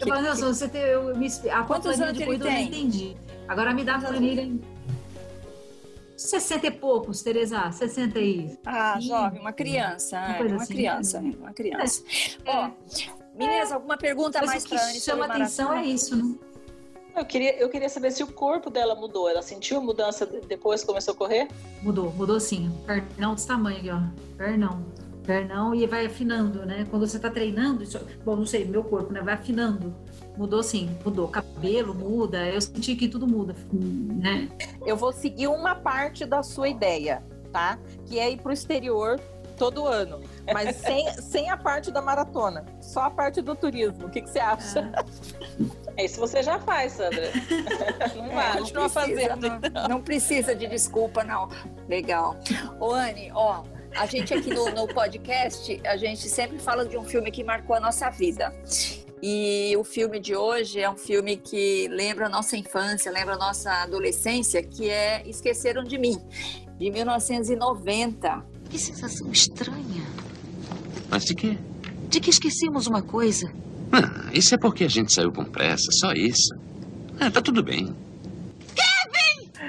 eu 0.00 0.06
falo, 0.06 0.22
Nelson, 0.22 0.46
você 0.46 0.68
tem. 0.68 0.82
Eu, 0.82 1.16
me, 1.16 1.28
a 1.50 1.62
Quantos 1.62 2.00
anos 2.00 2.16
de 2.16 2.24
corrida 2.24 2.46
eu 2.46 2.52
não 2.52 2.60
entendi. 2.60 3.16
Agora 3.46 3.72
me 3.72 3.84
dá 3.84 3.96
a 3.96 4.00
planilha. 4.00 4.50
60 6.18 6.66
e 6.66 6.70
poucos, 6.72 7.22
Tereza, 7.22 7.70
60 7.70 8.18
e. 8.18 8.58
Ah, 8.66 8.98
jovem, 9.00 9.40
uma 9.40 9.52
criança. 9.52 10.18
Uma, 10.18 10.36
é, 10.36 10.42
uma 10.42 10.56
assim, 10.56 10.74
criança, 10.74 11.20
né? 11.20 11.34
uma 11.38 11.52
criança. 11.52 12.02
É. 12.44 12.50
Ó, 12.50 12.70
meninas, 13.36 13.70
alguma 13.70 13.96
pergunta 13.96 14.40
Mas 14.40 14.50
mais 14.50 14.66
para 14.66 14.78
chama 14.94 15.26
atenção 15.26 15.72
é 15.72 15.86
isso, 15.86 16.16
né? 16.16 16.34
Eu 17.18 17.24
queria, 17.24 17.58
eu 17.58 17.68
queria 17.68 17.88
saber 17.88 18.12
se 18.12 18.22
o 18.22 18.28
corpo 18.28 18.70
dela 18.70 18.94
mudou. 18.94 19.28
Ela 19.28 19.42
sentiu 19.42 19.82
mudança 19.82 20.24
depois 20.24 20.82
que 20.82 20.86
começou 20.86 21.14
a 21.14 21.16
correr? 21.16 21.48
Mudou, 21.82 22.12
mudou 22.12 22.38
sim. 22.38 22.70
Pernão 22.86 23.34
desse 23.34 23.46
tamanho 23.46 23.78
aqui, 23.78 23.90
ó. 23.90 24.00
Pernão. 24.36 24.86
Pernão 25.24 25.74
e 25.74 25.84
vai 25.84 26.06
afinando, 26.06 26.64
né? 26.64 26.86
Quando 26.88 27.06
você 27.06 27.18
tá 27.18 27.28
treinando, 27.28 27.82
isso, 27.82 27.98
bom, 28.24 28.36
não 28.36 28.46
sei, 28.46 28.64
meu 28.64 28.84
corpo, 28.84 29.12
né? 29.12 29.20
Vai 29.20 29.34
afinando. 29.34 29.92
Mudou 30.36 30.62
sim, 30.62 30.96
mudou. 31.04 31.26
Cabelo 31.26 31.92
muda, 31.92 32.46
eu 32.46 32.60
senti 32.60 32.94
que 32.94 33.08
tudo 33.08 33.26
muda, 33.26 33.54
né? 33.72 34.48
Eu 34.86 34.96
vou 34.96 35.12
seguir 35.12 35.48
uma 35.48 35.74
parte 35.74 36.24
da 36.24 36.42
sua 36.44 36.68
ideia, 36.68 37.22
tá? 37.52 37.78
Que 38.06 38.18
é 38.18 38.30
ir 38.30 38.40
pro 38.40 38.52
exterior 38.52 39.20
todo 39.58 39.86
ano. 39.86 40.20
Mas 40.52 40.76
sem, 40.80 41.12
sem 41.14 41.50
a 41.50 41.56
parte 41.56 41.90
da 41.90 42.00
maratona, 42.00 42.64
só 42.80 43.02
a 43.02 43.10
parte 43.10 43.42
do 43.42 43.54
turismo. 43.54 44.06
O 44.06 44.10
que, 44.10 44.22
que 44.22 44.30
você 44.30 44.38
acha? 44.38 44.90
É. 45.96 46.04
Isso 46.04 46.20
você 46.20 46.42
já 46.42 46.58
faz, 46.60 46.92
Sandra. 46.92 47.30
Não 48.16 48.40
é, 48.40 48.52
continua 48.58 48.88
fazendo. 48.88 49.48
Não, 49.48 49.56
então. 49.56 49.88
não, 49.88 50.00
precisa 50.00 50.54
de 50.54 50.66
desculpa, 50.68 51.24
não. 51.24 51.48
Legal. 51.88 52.36
Ô, 52.78 52.92
Anne, 52.92 53.32
ó, 53.34 53.64
a 53.96 54.06
gente 54.06 54.32
aqui 54.32 54.54
no, 54.54 54.70
no 54.70 54.86
podcast, 54.86 55.80
a 55.84 55.96
gente 55.96 56.28
sempre 56.28 56.58
fala 56.58 56.84
de 56.84 56.96
um 56.96 57.04
filme 57.04 57.30
que 57.30 57.42
marcou 57.42 57.74
a 57.74 57.80
nossa 57.80 58.08
vida. 58.10 58.54
E 59.20 59.76
o 59.76 59.82
filme 59.82 60.20
de 60.20 60.36
hoje 60.36 60.80
é 60.80 60.88
um 60.88 60.96
filme 60.96 61.36
que 61.36 61.88
lembra 61.88 62.26
a 62.26 62.28
nossa 62.28 62.56
infância, 62.56 63.10
lembra 63.10 63.34
a 63.34 63.38
nossa 63.38 63.82
adolescência, 63.82 64.62
que 64.62 64.88
é 64.88 65.22
Esqueceram 65.26 65.82
de 65.82 65.98
Mim, 65.98 66.16
de 66.78 66.90
1990. 66.90 68.46
Que 68.70 68.78
sensação 68.78 69.30
estranha. 69.32 70.04
Mas 71.10 71.24
de 71.24 71.34
quê? 71.34 71.58
De 72.08 72.20
que 72.20 72.30
esquecemos 72.30 72.86
uma 72.86 73.02
coisa. 73.02 73.50
Ah, 73.92 74.30
isso 74.32 74.54
é 74.54 74.58
porque 74.58 74.84
a 74.84 74.88
gente 74.88 75.12
saiu 75.12 75.32
com 75.32 75.44
pressa, 75.44 75.90
só 75.92 76.12
isso. 76.12 76.54
Ah, 77.18 77.30
tá 77.30 77.40
tudo 77.40 77.62
bem. 77.62 77.94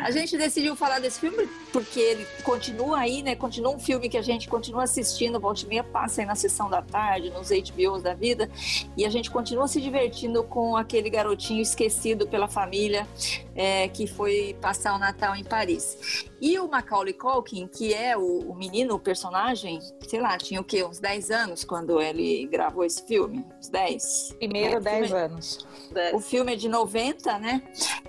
A 0.01 0.11
gente 0.11 0.37
decidiu 0.37 0.75
falar 0.75 0.99
desse 0.99 1.19
filme 1.19 1.47
porque 1.71 1.99
ele 1.99 2.27
continua 2.43 2.99
aí, 2.99 3.21
né? 3.21 3.35
Continua 3.35 3.75
um 3.75 3.79
filme 3.79 4.09
que 4.09 4.17
a 4.17 4.21
gente 4.21 4.47
continua 4.47 4.83
assistindo, 4.83 5.39
volta 5.39 5.63
e 5.63 5.67
meia 5.67 5.83
passa 5.83 6.21
aí 6.21 6.27
na 6.27 6.35
sessão 6.35 6.69
da 6.69 6.81
tarde, 6.81 7.29
nos 7.29 7.49
HBOs 7.49 8.01
da 8.01 8.13
vida, 8.13 8.49
e 8.97 9.05
a 9.05 9.09
gente 9.09 9.29
continua 9.29 9.67
se 9.67 9.81
divertindo 9.81 10.43
com 10.43 10.75
aquele 10.75 11.09
garotinho 11.09 11.61
esquecido 11.61 12.27
pela 12.27 12.47
família 12.47 13.07
é, 13.55 13.89
que 13.89 14.07
foi 14.07 14.55
passar 14.61 14.95
o 14.95 14.97
Natal 14.97 15.35
em 15.35 15.43
Paris. 15.43 16.25
E 16.41 16.57
o 16.57 16.67
Macaulay 16.69 17.13
Culkin, 17.13 17.67
que 17.67 17.93
é 17.93 18.15
o, 18.15 18.39
o 18.49 18.55
menino, 18.55 18.95
o 18.95 18.99
personagem, 18.99 19.81
sei 20.07 20.21
lá, 20.21 20.37
tinha 20.37 20.61
o 20.61 20.63
quê? 20.63 20.81
Uns 20.83 20.99
10 20.99 21.29
anos 21.31 21.63
quando 21.65 21.99
ele 21.99 22.47
gravou 22.47 22.85
esse 22.85 23.05
filme? 23.05 23.45
Uns 23.59 23.67
10? 23.67 24.35
Primeiro, 24.37 24.77
é, 24.77 24.79
10 24.79 25.13
anos. 25.13 25.67
O 26.13 26.21
filme 26.21 26.53
é 26.53 26.55
de 26.55 26.69
90, 26.69 27.37
né? 27.39 27.61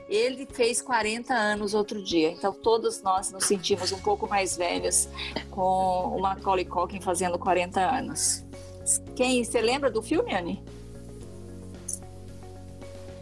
Ele 0.09 0.47
fez 0.53 0.81
40 0.81 1.35
anos 1.35 1.75
outro 1.75 2.03
dia, 2.03 2.31
então 2.31 2.53
todos 2.53 3.03
nós 3.03 3.33
nos 3.33 3.50
sentimos 3.51 3.91
um 3.91 3.99
pouco 3.99 4.29
mais 4.29 4.57
velhos 4.57 5.09
com 5.51 6.17
o 6.17 6.21
Macaulay 6.21 6.65
Culkin 6.65 7.01
fazendo 7.01 7.37
40 7.39 7.81
anos. 7.81 8.45
Quem, 9.17 9.43
você 9.43 9.61
lembra 9.61 9.91
do 9.91 10.01
filme, 10.01 10.33
Anne? 10.33 10.63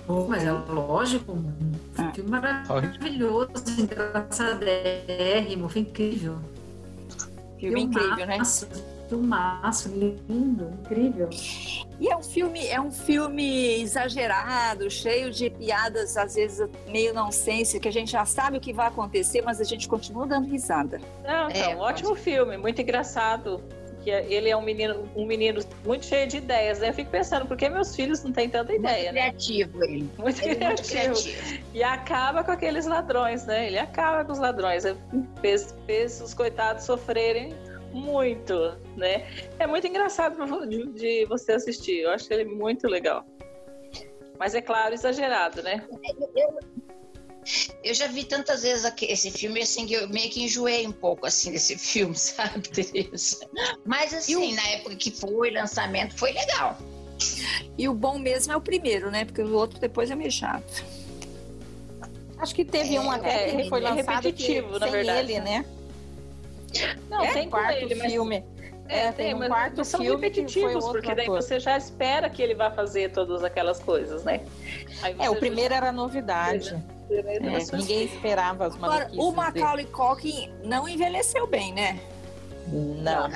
Oh, 0.07 0.25
mas 0.27 0.45
é 0.45 0.53
lógico, 0.53 1.33
um 1.33 1.73
ah. 1.97 2.13
filme 2.15 2.31
maravilhoso, 2.31 3.51
engraçadérrimo, 3.79 5.69
foi 5.69 5.83
incrível. 5.83 6.39
Filme 7.59 7.83
incrível, 7.83 8.27
né? 8.27 8.39
Filmaço, 9.09 9.89
lindo, 9.89 10.71
incrível. 10.81 11.31
E 11.99 12.09
é 12.09 12.17
um 12.17 12.23
filme, 12.23 12.67
é 12.67 12.81
um 12.81 12.91
filme 12.91 13.81
exagerado, 13.81 14.91
cheio 14.91 15.31
de 15.31 15.51
piadas, 15.51 16.17
às 16.17 16.35
vezes 16.35 16.69
meio 16.87 17.13
nonsense, 17.15 17.81
que 17.81 17.89
a 17.89 17.93
gente 17.93 18.13
já 18.13 18.25
sabe 18.25 18.59
o 18.59 18.61
que 18.61 18.73
vai 18.73 18.87
acontecer, 18.87 19.43
mas 19.43 19.61
a 19.61 19.65
gente 19.65 19.89
continua 19.89 20.27
dando 20.27 20.49
risada. 20.49 21.01
Não, 21.25 21.49
é, 21.49 21.75
um 21.75 21.79
ótimo 21.79 22.15
filme, 22.15 22.57
muito 22.57 22.81
engraçado 22.81 23.63
que 24.03 24.11
ele 24.11 24.49
é 24.49 24.57
um 24.57 24.63
menino, 24.63 25.09
um 25.15 25.27
menino 25.27 25.61
muito 25.85 26.07
cheio 26.07 26.27
de 26.27 26.39
ideias, 26.39 26.79
né? 26.79 26.91
Eu 26.91 26.95
fico 26.95 27.11
pensando, 27.11 27.47
por 27.47 27.57
que 27.57 27.69
meus 27.69 27.95
filhos 27.95 28.23
não 28.23 28.33
têm 28.33 28.49
tanta 28.49 28.73
ideia? 28.73 29.13
Muito 29.13 29.15
né? 29.15 29.21
criativo 29.31 29.85
ele. 29.85 30.11
Muito, 30.19 30.43
ele 30.43 30.55
criativo. 30.55 31.05
muito 31.09 31.23
criativo. 31.23 31.65
E 31.75 31.83
acaba 31.83 32.45
com 32.45 32.51
aqueles 32.51 32.87
ladrões, 32.87 33.45
né? 33.45 33.67
Ele 33.67 33.79
acaba 33.79 34.25
com 34.25 34.33
os 34.33 34.39
ladrões. 34.39 34.85
Fez, 35.41 35.75
fez 35.87 36.21
os 36.21 36.33
coitados 36.33 36.85
sofrerem 36.85 37.55
muito, 37.93 38.55
né? 38.97 39.27
É 39.59 39.67
muito 39.67 39.87
engraçado 39.87 40.67
de, 40.67 40.87
de 40.93 41.25
você 41.27 41.53
assistir. 41.53 42.01
Eu 42.01 42.11
acho 42.11 42.33
ele 42.33 42.45
muito 42.45 42.87
legal. 42.87 43.25
Mas 44.39 44.55
é 44.55 44.61
claro, 44.61 44.95
exagerado, 44.95 45.63
né? 45.63 45.85
Eu, 46.37 46.59
eu 47.83 47.95
já 47.95 48.07
vi 48.07 48.25
tantas 48.25 48.63
vezes 48.63 48.91
esse 49.03 49.31
filme, 49.31 49.61
assim, 49.61 49.87
que 49.87 49.95
eu 49.95 50.09
meio 50.09 50.31
que 50.31 50.45
enjoei 50.45 50.87
um 50.87 50.93
pouco, 50.93 51.27
assim, 51.27 51.51
desse 51.51 51.77
filme, 51.79 52.17
sabe, 52.17 52.69
Tereza? 52.69 53.49
Mas, 53.85 54.15
assim, 54.15 54.37
o... 54.37 54.55
na 54.55 54.69
época 54.69 54.97
que 54.97 55.11
foi 55.11 55.51
lançamento, 55.51 56.17
foi 56.17 56.33
legal. 56.33 56.79
E 57.77 57.89
o 57.89 57.95
bom 57.95 58.19
mesmo 58.19 58.53
é 58.53 58.57
o 58.57 58.61
primeiro, 58.61 59.11
né? 59.11 59.25
Porque 59.25 59.43
o 59.43 59.55
outro 59.55 59.81
depois 59.81 60.11
é 60.11 60.15
meio 60.15 60.31
chato. 60.31 60.85
Acho 62.39 62.55
que 62.55 62.65
teve 62.65 62.95
é, 62.95 63.01
um 63.01 63.11
até 63.11 63.51
que 63.51 63.69
foi 63.69 63.81
é 63.81 63.83
lançado 63.83 64.25
repetitivo, 64.25 64.75
que, 64.75 64.79
na 64.79 64.87
verdade. 64.87 65.33
ele, 65.33 65.41
né? 65.41 65.65
Não, 67.09 67.25
é, 67.25 67.33
tem 67.33 67.49
quarto 67.49 67.77
ele, 67.77 67.95
filme. 67.95 68.45
É, 68.89 69.07
é, 69.07 69.13
tem, 69.13 69.35
um 69.35 69.39
mas 69.39 69.49
quarto 69.49 69.85
são 69.85 70.01
filme 70.01 70.27
repetitivos, 70.27 70.85
porque 70.87 71.15
daí 71.15 71.27
ator. 71.27 71.43
você 71.43 71.61
já 71.61 71.77
espera 71.77 72.31
que 72.31 72.43
ele 72.43 72.55
vá 72.55 72.71
fazer 72.71 73.13
todas 73.13 73.45
aquelas 73.45 73.79
coisas, 73.81 74.25
né? 74.25 74.41
é, 75.19 75.29
o 75.29 75.37
primeiro 75.37 75.75
era 75.75 75.93
novidade. 75.93 76.75
É, 77.11 77.77
ninguém 77.77 78.05
esperava 78.05 78.67
as 78.67 78.75
Agora, 78.75 79.09
o 79.15 79.33
Macaulay 79.33 79.87
Culkin 79.87 80.53
não 80.63 80.89
envelheceu 80.89 81.47
bem, 81.47 81.73
né? 81.73 82.01
Não. 82.71 83.29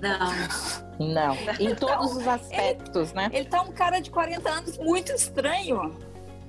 Não. 0.00 0.98
Não. 0.98 1.36
Em 1.58 1.74
todos 1.74 2.16
os 2.16 2.28
aspectos, 2.28 3.10
ele, 3.10 3.16
né? 3.16 3.30
Ele 3.32 3.44
tá 3.46 3.62
um 3.62 3.72
cara 3.72 4.00
de 4.00 4.10
40 4.10 4.50
anos 4.50 4.78
muito 4.78 5.12
estranho. 5.12 5.96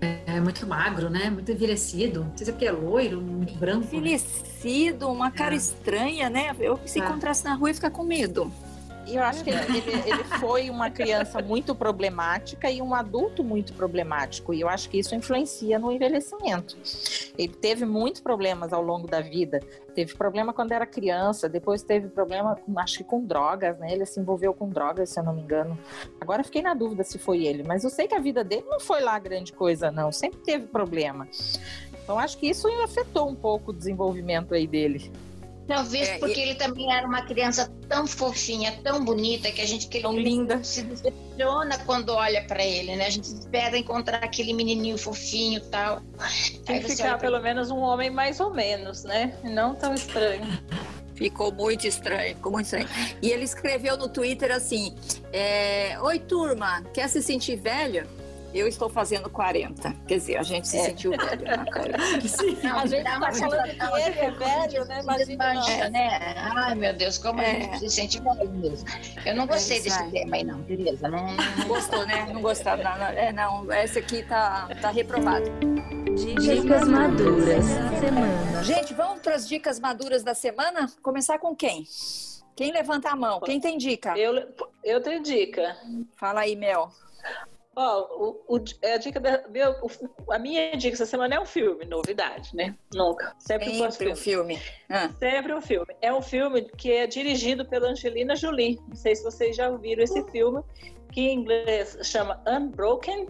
É 0.01 0.39
muito 0.39 0.65
magro, 0.65 1.09
né? 1.09 1.29
Muito 1.29 1.51
envelhecido. 1.51 2.21
Não 2.21 2.37
sei 2.37 2.45
se 2.45 2.51
é 2.51 2.53
porque 2.53 2.65
é 2.65 2.71
loiro, 2.71 3.21
muito 3.21 3.53
branco. 3.55 3.85
Envelhecido, 3.85 5.09
uma 5.09 5.31
cara 5.31 5.53
é. 5.53 5.57
estranha, 5.57 6.29
né? 6.29 6.55
Eu 6.59 6.79
se 6.85 6.99
é. 6.99 7.03
encontrasse 7.03 7.43
na 7.43 7.55
rua 7.55 7.69
ia 7.69 7.73
ficar 7.73 7.91
com 7.91 8.03
medo. 8.03 8.51
Eu 9.15 9.23
acho 9.23 9.43
que 9.43 9.49
ele, 9.49 9.77
ele, 9.77 10.09
ele, 10.09 10.23
foi 10.39 10.69
uma 10.69 10.89
criança 10.89 11.41
muito 11.41 11.73
problemática 11.73 12.69
e 12.69 12.81
um 12.81 12.93
adulto 12.93 13.43
muito 13.43 13.73
problemático. 13.73 14.53
E 14.53 14.61
eu 14.61 14.69
acho 14.69 14.89
que 14.89 14.99
isso 14.99 15.15
influencia 15.15 15.79
no 15.79 15.91
envelhecimento. 15.91 16.77
Ele 17.37 17.53
teve 17.53 17.85
muitos 17.85 18.21
problemas 18.21 18.71
ao 18.73 18.81
longo 18.81 19.07
da 19.07 19.21
vida. 19.21 19.59
Teve 19.95 20.15
problema 20.15 20.53
quando 20.53 20.71
era 20.71 20.85
criança, 20.85 21.49
depois 21.49 21.81
teve 21.81 22.07
problema, 22.07 22.57
acho 22.77 22.99
que 22.99 23.03
com 23.03 23.23
drogas, 23.25 23.77
né? 23.79 23.91
Ele 23.91 24.05
se 24.05 24.19
envolveu 24.19 24.53
com 24.53 24.69
drogas, 24.69 25.09
se 25.09 25.19
eu 25.19 25.23
não 25.23 25.33
me 25.33 25.41
engano. 25.41 25.77
Agora 26.21 26.43
fiquei 26.43 26.61
na 26.61 26.73
dúvida 26.73 27.03
se 27.03 27.17
foi 27.17 27.45
ele, 27.45 27.63
mas 27.63 27.83
eu 27.83 27.89
sei 27.89 28.07
que 28.07 28.15
a 28.15 28.19
vida 28.19 28.43
dele 28.43 28.65
não 28.69 28.79
foi 28.79 29.01
lá 29.01 29.17
grande 29.19 29.51
coisa, 29.51 29.91
não. 29.91 30.11
Sempre 30.11 30.39
teve 30.39 30.67
problema. 30.67 31.27
Então 32.03 32.17
acho 32.17 32.37
que 32.37 32.47
isso 32.47 32.67
afetou 32.81 33.29
um 33.29 33.35
pouco 33.35 33.71
o 33.71 33.73
desenvolvimento 33.73 34.53
aí 34.53 34.65
dele. 34.65 35.11
Talvez 35.69 36.09
é, 36.09 36.17
porque 36.17 36.39
e... 36.39 36.41
ele 36.41 36.55
também 36.55 36.91
era 36.91 37.05
uma 37.05 37.21
criança 37.21 37.71
tão 37.87 38.07
fofinha, 38.07 38.79
tão 38.83 39.05
bonita, 39.05 39.51
que 39.51 39.61
a 39.61 39.67
gente 39.67 39.87
que 39.87 40.01
tão 40.01 40.17
linda. 40.17 40.63
se 40.63 40.81
decepciona 40.81 41.77
quando 41.85 42.09
olha 42.09 42.43
para 42.45 42.65
ele, 42.65 42.95
né? 42.95 43.05
A 43.05 43.09
gente 43.11 43.25
espera 43.25 43.77
encontrar 43.77 44.17
aquele 44.23 44.51
menininho 44.51 44.97
fofinho 44.97 45.59
e 45.59 45.69
tal. 45.69 46.01
Tem 46.65 46.81
que 46.81 46.89
ficar 46.89 47.19
pelo 47.19 47.39
menos 47.39 47.69
um 47.69 47.77
homem 47.77 48.09
mais 48.09 48.39
ou 48.39 48.51
menos, 48.51 49.03
né? 49.03 49.37
Não 49.43 49.75
tão 49.75 49.93
estranho. 49.93 50.41
Ficou 51.13 51.51
muito 51.51 51.85
estranho, 51.85 52.35
ficou 52.35 52.51
muito 52.51 52.65
estranho. 52.65 52.89
E 53.21 53.29
ele 53.29 53.43
escreveu 53.43 53.95
no 53.95 54.09
Twitter 54.09 54.51
assim: 54.51 54.95
é, 55.31 55.99
Oi, 56.01 56.17
turma, 56.17 56.81
quer 56.93 57.07
se 57.09 57.21
sentir 57.21 57.57
velho? 57.57 58.07
Eu 58.53 58.67
estou 58.67 58.89
fazendo 58.89 59.29
40. 59.29 59.95
Quer 60.07 60.17
dizer, 60.17 60.37
a 60.37 60.43
gente 60.43 60.67
se 60.67 60.77
é. 60.77 60.85
sentiu 60.85 61.11
velho 61.11 61.45
na 61.45 61.65
cara. 61.65 61.93
Sim, 62.27 62.57
a 62.67 62.85
gente 62.85 63.07
está 63.07 63.31
falando 63.31 63.63
que 63.63 64.09
ele 64.09 64.19
é 64.19 64.31
velho, 64.31 64.85
né? 64.85 65.01
Imagina. 65.29 65.89
né? 65.89 66.35
Ai, 66.37 66.75
meu 66.75 66.93
Deus, 66.93 67.17
como 67.17 67.41
é. 67.41 67.51
a 67.51 67.59
gente 67.59 67.79
se 67.79 67.89
sente 67.89 68.21
velho 68.21 68.49
mesmo. 68.49 68.87
Eu 69.25 69.35
não 69.35 69.45
gostei 69.45 69.77
é 69.77 69.81
desse 69.81 70.11
tema 70.11 70.35
aí, 70.35 70.43
não, 70.43 70.63
Tereza. 70.63 71.07
Não, 71.07 71.27
não 71.35 71.67
gostou, 71.67 72.05
né? 72.05 72.27
Não 72.33 72.41
gostou. 72.41 72.77
Não, 72.77 72.97
não, 72.97 73.07
é, 73.07 73.31
não, 73.31 73.71
essa 73.71 73.99
aqui 73.99 74.23
tá, 74.23 74.69
tá 74.81 74.89
reprovado. 74.89 75.45
Dicas 76.15 76.87
maduras 76.87 77.67
da 77.67 77.99
semana. 77.99 78.63
Gente, 78.63 78.93
vamos 78.93 79.21
para 79.21 79.35
as 79.35 79.47
dicas 79.47 79.79
maduras 79.79 80.23
da 80.23 80.33
semana? 80.33 80.91
Começar 81.01 81.39
com 81.39 81.55
quem? 81.55 81.85
Quem 82.55 82.73
levanta 82.73 83.09
a 83.09 83.15
mão? 83.15 83.39
Quem 83.39 83.59
tem 83.59 83.77
dica? 83.77 84.17
Eu, 84.17 84.47
eu 84.83 85.01
tenho 85.01 85.23
dica. 85.23 85.77
Fala 86.17 86.41
aí, 86.41 86.57
Mel. 86.57 86.91
Ó, 87.81 88.35
oh, 88.49 88.59
a 88.83 88.97
dica 88.97 89.21
da, 89.21 89.47
meu, 89.47 89.73
a 90.29 90.37
minha 90.37 90.75
dica 90.75 90.95
essa 90.95 91.05
semana 91.05 91.35
é 91.35 91.39
um 91.39 91.45
filme, 91.45 91.85
novidade, 91.85 92.53
né? 92.53 92.75
Nunca. 92.93 93.33
Sempre, 93.39 93.73
Sempre 93.73 94.11
um 94.11 94.15
filme. 94.17 94.59
Ah. 94.89 95.09
Sempre 95.17 95.53
um 95.53 95.61
filme. 95.61 95.95
É 96.01 96.13
um 96.13 96.21
filme 96.21 96.63
que 96.63 96.91
é 96.91 97.07
dirigido 97.07 97.65
pela 97.65 97.87
Angelina 97.87 98.35
Jolie. 98.35 98.77
Não 98.85 98.97
sei 98.97 99.15
se 99.15 99.23
vocês 99.23 99.55
já 99.55 99.69
ouviram 99.69 100.03
esse 100.03 100.21
filme, 100.29 100.61
que 101.13 101.21
em 101.21 101.39
inglês 101.39 101.97
chama 102.03 102.43
Unbroken, 102.45 103.27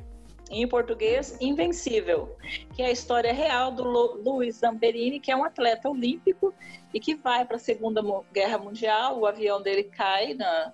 em 0.50 0.68
português 0.68 1.38
Invencível, 1.40 2.36
que 2.74 2.82
é 2.82 2.88
a 2.88 2.92
história 2.92 3.32
real 3.32 3.72
do 3.72 3.84
Luiz 3.84 4.56
Zamperini, 4.56 5.20
que 5.20 5.32
é 5.32 5.36
um 5.36 5.44
atleta 5.44 5.88
olímpico 5.88 6.52
e 6.92 7.00
que 7.00 7.14
vai 7.14 7.46
para 7.46 7.58
a 7.58 7.60
Segunda 7.60 8.02
Guerra 8.34 8.58
Mundial. 8.58 9.20
O 9.20 9.28
avião 9.28 9.62
dele 9.62 9.84
cai 9.84 10.34
na, 10.34 10.74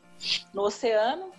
no 0.54 0.64
oceano 0.64 1.32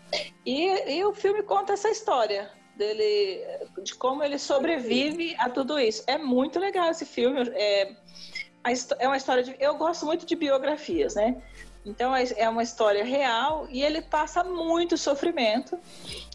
e, 0.45 0.97
e 0.99 1.05
o 1.05 1.13
filme 1.15 1.43
conta 1.43 1.73
essa 1.73 1.89
história 1.91 2.51
dele, 2.77 3.43
de 3.83 3.95
como 3.95 4.23
ele 4.23 4.39
sobrevive 4.39 5.35
a 5.39 5.49
tudo 5.49 5.79
isso. 5.79 6.03
É 6.07 6.19
muito 6.19 6.59
legal 6.59 6.91
esse 6.91 7.05
filme. 7.05 7.41
É, 7.55 7.93
é 8.99 9.07
uma 9.07 9.17
história 9.17 9.43
de. 9.43 9.57
Eu 9.59 9.77
gosto 9.77 10.05
muito 10.05 10.27
de 10.27 10.37
biografias, 10.37 11.15
né? 11.15 11.43
Então 11.85 12.15
é, 12.15 12.25
é 12.37 12.49
uma 12.49 12.63
história 12.63 13.05
real 13.05 13.67
e 13.71 13.83
ele 13.83 14.03
passa 14.03 14.43
muito 14.45 14.97
sofrimento, 14.97 15.79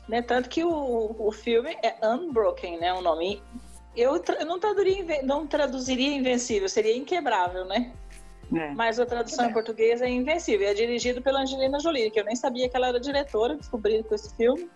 né? 0.08 0.22
Tanto 0.22 0.50
que 0.50 0.64
o, 0.64 1.16
o 1.20 1.32
filme 1.32 1.78
é 1.84 1.96
Unbroken, 2.06 2.80
né? 2.80 2.94
O 2.94 3.02
nome. 3.02 3.42
Eu, 3.96 4.24
eu 4.40 4.46
não, 4.46 4.58
traduziria, 4.58 5.22
não 5.22 5.46
traduziria 5.46 6.16
invencível, 6.16 6.70
seria 6.70 6.96
inquebrável, 6.96 7.66
né? 7.66 7.92
É. 8.56 8.72
Mas 8.74 9.00
a 9.00 9.06
tradução 9.06 9.46
é. 9.46 9.50
em 9.50 9.54
português 9.54 10.02
é 10.02 10.10
Invencível. 10.10 10.68
É 10.68 10.74
dirigido 10.74 11.22
pela 11.22 11.42
Angelina 11.42 11.80
Jolie, 11.80 12.12
que 12.12 12.20
eu 12.20 12.26
nem 12.26 12.36
sabia 12.36 12.68
que 12.70 12.76
ela 12.76 12.88
era 12.88 13.00
diretora, 13.00 13.56
descobri 13.56 14.04
com 14.04 14.16
esse 14.16 14.36
filme. 14.36 14.70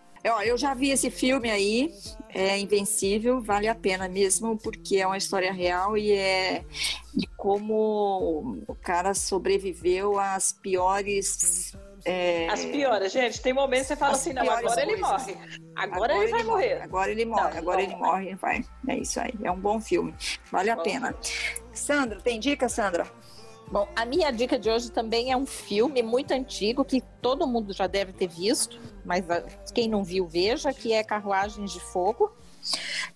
Eu 0.43 0.57
já 0.57 0.73
vi 0.73 0.89
esse 0.89 1.11
filme 1.11 1.51
aí, 1.51 1.93
é 2.29 2.57
Invencível, 2.57 3.39
vale 3.41 3.67
a 3.67 3.75
pena 3.75 4.09
mesmo, 4.09 4.57
porque 4.57 4.97
é 4.97 5.05
uma 5.05 5.17
história 5.17 5.53
real 5.53 5.95
e 5.95 6.13
é 6.13 6.63
de 7.13 7.27
como 7.37 8.57
o 8.67 8.73
cara 8.73 9.13
sobreviveu 9.13 10.17
às 10.19 10.51
piores 10.51 11.75
é... 12.05 12.47
As 12.49 12.63
piores, 12.63 13.11
gente. 13.11 13.41
Tem 13.41 13.51
momentos 13.51 13.87
que 13.87 13.93
você 13.93 13.95
fala 13.95 14.11
As 14.13 14.21
assim, 14.21 14.31
não, 14.31 14.43
agora 14.43 14.61
coisas. 14.61 14.77
ele 14.77 14.95
morre. 14.97 15.37
Agora, 15.75 15.95
agora 15.95 16.13
ele 16.13 16.31
vai 16.31 16.43
morrer. 16.43 16.73
morrer. 16.75 16.81
Agora 16.83 17.11
ele 17.11 17.25
morre, 17.25 17.41
não, 17.41 17.57
agora 17.57 17.81
ele 17.81 17.95
morre, 17.95 18.35
vai. 18.35 18.65
É 18.87 18.97
isso 18.97 19.19
aí. 19.19 19.33
É 19.43 19.51
um 19.51 19.59
bom 19.59 19.81
filme. 19.81 20.13
Vale 20.51 20.69
a 20.69 20.75
bom 20.75 20.83
pena. 20.83 21.15
Sandra, 21.73 22.21
tem 22.21 22.39
dica, 22.39 22.69
Sandra? 22.69 23.07
Bom, 23.71 23.87
a 23.95 24.05
minha 24.05 24.31
dica 24.31 24.59
de 24.59 24.69
hoje 24.69 24.91
também 24.91 25.31
é 25.31 25.37
um 25.37 25.45
filme 25.45 26.03
muito 26.03 26.31
antigo 26.31 26.85
que 26.85 27.01
todo 27.21 27.47
mundo 27.47 27.73
já 27.73 27.87
deve 27.87 28.13
ter 28.13 28.27
visto, 28.27 28.79
mas 29.03 29.29
ah, 29.29 29.43
quem 29.73 29.89
não 29.89 30.03
viu, 30.03 30.27
veja, 30.27 30.71
que 30.71 30.93
é 30.93 31.03
Carruagens 31.03 31.71
de 31.71 31.79
Fogo, 31.79 32.31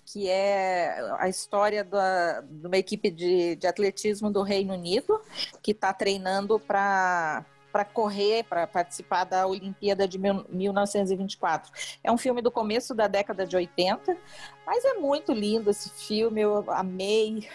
que 0.04 0.28
é 0.28 0.96
a 1.18 1.28
história 1.28 1.84
da, 1.84 2.40
de 2.40 2.66
uma 2.66 2.76
equipe 2.76 3.10
de, 3.10 3.56
de 3.56 3.66
atletismo 3.66 4.30
do 4.30 4.42
Reino 4.42 4.74
Unido 4.74 5.20
que 5.62 5.70
está 5.70 5.92
treinando 5.92 6.58
para 6.58 7.44
para 7.70 7.84
correr, 7.84 8.44
para 8.44 8.66
participar 8.66 9.22
da 9.22 9.46
Olimpíada 9.46 10.06
de 10.06 10.18
1924. 10.18 11.70
É 12.02 12.10
um 12.10 12.18
filme 12.18 12.42
do 12.42 12.50
começo 12.50 12.94
da 12.94 13.06
década 13.06 13.46
de 13.46 13.56
80, 13.56 14.16
mas 14.66 14.84
é 14.84 14.94
muito 14.94 15.32
lindo 15.32 15.70
esse 15.70 15.88
filme, 15.90 16.40
eu 16.40 16.64
amei. 16.72 17.48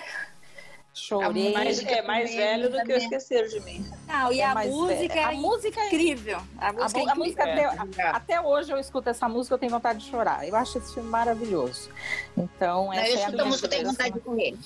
Chorei. 0.98 1.52
Mais, 1.52 1.84
é 1.84 2.02
mais 2.02 2.34
velho 2.34 2.70
do 2.72 2.82
que 2.84 2.92
eu 2.94 2.98
esquecer 2.98 3.50
de 3.50 3.60
mim. 3.60 3.86
Não, 4.08 4.32
e 4.32 4.40
É 4.40 4.46
a 4.46 4.56
música 4.56 5.14
é 5.14 5.24
A 5.26 5.32
música 5.34 5.82
é- 5.82 5.88
incrível. 5.88 6.38
A 6.58 6.70
A, 6.70 6.74
música 6.74 7.00
mu- 7.00 7.08
é 7.08 7.12
a 7.12 7.16
música 7.16 7.44
até, 7.44 7.66
a- 7.66 8.10
até 8.12 8.42
hoje 8.42 8.72
eu 8.72 8.80
escuto 8.80 9.10
essa 9.10 9.28
música, 9.28 9.54
eu 9.56 9.60
tenho 9.60 9.72
vontade 9.74 10.00
de 10.00 10.10
chorar. 10.10 10.48
Eu 10.48 10.56
acho 10.56 10.78
esse 10.78 10.94
filme 10.94 11.10
maravilhoso. 11.10 11.90
Então, 12.38 12.86
Não, 12.86 12.94
essa 12.94 13.10
eu 13.12 13.18
é 13.20 13.24
a 13.24 13.28
a 13.28 13.32
minha 13.32 13.46
música, 13.46 13.66
eu 13.66 13.70
tenho 13.72 13.86
vontade 13.88 14.14
de 14.14 14.20
correr. 14.22 14.58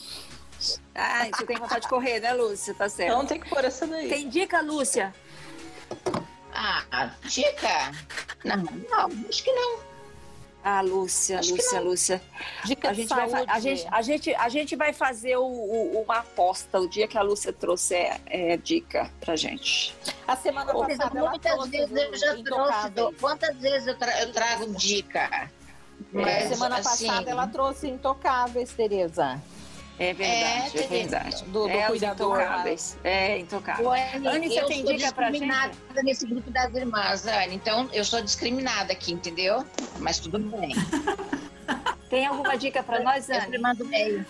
Ah, 0.93 1.25
você 1.33 1.45
tem 1.47 1.57
vontade 1.57 1.81
de 1.81 1.87
correr, 1.87 2.19
né, 2.19 2.31
Lúcia? 2.33 2.75
Tá 2.75 2.87
certo. 2.87 3.09
Então 3.11 3.25
tem 3.25 3.39
que 3.39 3.49
pôr 3.49 3.65
essa 3.65 3.87
daí. 3.87 4.07
Tem 4.07 4.29
dica, 4.29 4.61
Lúcia? 4.61 5.11
Ah, 6.53 7.09
dica? 7.23 7.91
Não, 8.43 8.57
não, 8.57 9.09
acho 9.27 9.43
que 9.43 9.51
não. 9.51 9.79
Ah, 10.63 10.81
Lúcia, 10.81 11.39
Acho 11.39 11.51
Lúcia. 11.51 11.79
Lúcia. 11.79 12.21
Dica 12.65 12.89
A 12.89 12.91
de 12.91 13.01
gente, 13.01 13.09
vai, 13.09 13.29
saúde. 13.29 13.49
a, 13.51 13.59
gente, 13.59 13.87
a, 13.89 14.01
gente, 14.01 14.35
a 14.35 14.49
gente 14.49 14.75
vai 14.75 14.91
fazer 14.93 15.37
o- 15.37 15.41
o- 15.43 16.01
uma 16.03 16.17
aposta 16.19 16.79
o 16.79 16.87
dia 16.89 17.07
que 17.07 17.17
a 17.17 17.21
Lúcia 17.21 17.53
trouxer 17.53 18.19
é, 18.25 18.57
dica 18.57 19.09
pra 19.21 19.35
gente. 19.37 19.95
A 20.27 20.35
semana 20.35 20.71
Pô, 20.73 20.79
passada 20.85 21.17
ela 21.17 21.39
trouxe 21.39 21.69
vezes 21.69 21.91
eu 21.97 22.17
já 22.17 22.27
trouxe. 22.27 22.39
Intocáveis. 22.41 23.15
Quantas 23.21 23.57
vezes 23.57 23.87
eu, 23.87 23.97
tra- 23.97 24.21
eu 24.21 24.31
trago 24.33 24.73
dica? 24.75 25.49
É, 26.13 26.47
semana 26.47 26.77
assim, 26.77 27.07
passada 27.07 27.29
ela 27.31 27.47
trouxe 27.47 27.87
Intocáveis, 27.87 28.71
Tereza. 28.73 29.41
É 29.99 30.13
verdade, 30.13 30.77
é, 30.77 30.83
É, 30.83 30.87
verdade. 30.87 31.43
do- 31.43 31.51
do 31.51 31.69
é, 31.69 31.87
cuidador 31.87 32.39
intocáveis. 32.39 32.97
É, 33.03 33.37
intocáveis. 33.39 33.85
Ô, 33.87 33.91
Anne, 33.91 34.27
Anne, 34.29 34.47
você 34.47 34.61
eu 34.61 34.65
tem 34.65 34.83
sou 34.85 34.93
dica 34.95 35.11
pra 35.13 35.25
gente? 35.25 35.31
discriminada 35.41 35.73
nesse 36.03 36.25
grupo 36.25 36.49
das 36.49 36.73
irmãs, 36.73 37.27
Anne. 37.27 37.55
Então, 37.55 37.89
eu 37.91 38.05
sou 38.05 38.21
discriminada 38.21 38.93
aqui, 38.93 39.11
entendeu? 39.11 39.65
Mas 39.99 40.17
tudo 40.19 40.39
bem. 40.39 40.73
Tem 42.09 42.25
alguma 42.25 42.57
dica 42.57 42.81
pra 42.81 43.01
nós, 43.01 43.29
Eu 43.29 43.35
Anne? 43.35 43.43
sempre 43.43 43.59
mando 43.59 43.85
bem. 43.85 44.25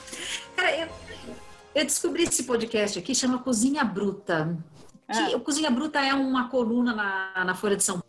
Cara, 0.56 0.76
eu, 0.76 0.88
eu 1.76 1.86
descobri 1.86 2.24
esse 2.24 2.44
podcast 2.44 3.00
aqui, 3.00 3.14
chama 3.16 3.40
Cozinha 3.40 3.84
Bruta. 3.84 4.58
Que, 5.12 5.36
O 5.36 5.40
Cozinha 5.40 5.72
Bruta 5.72 6.00
é 6.06 6.14
uma 6.14 6.50
coluna 6.50 6.94
na, 6.94 7.46
na 7.46 7.56
Folha 7.56 7.76
de 7.78 7.84
São 7.84 8.04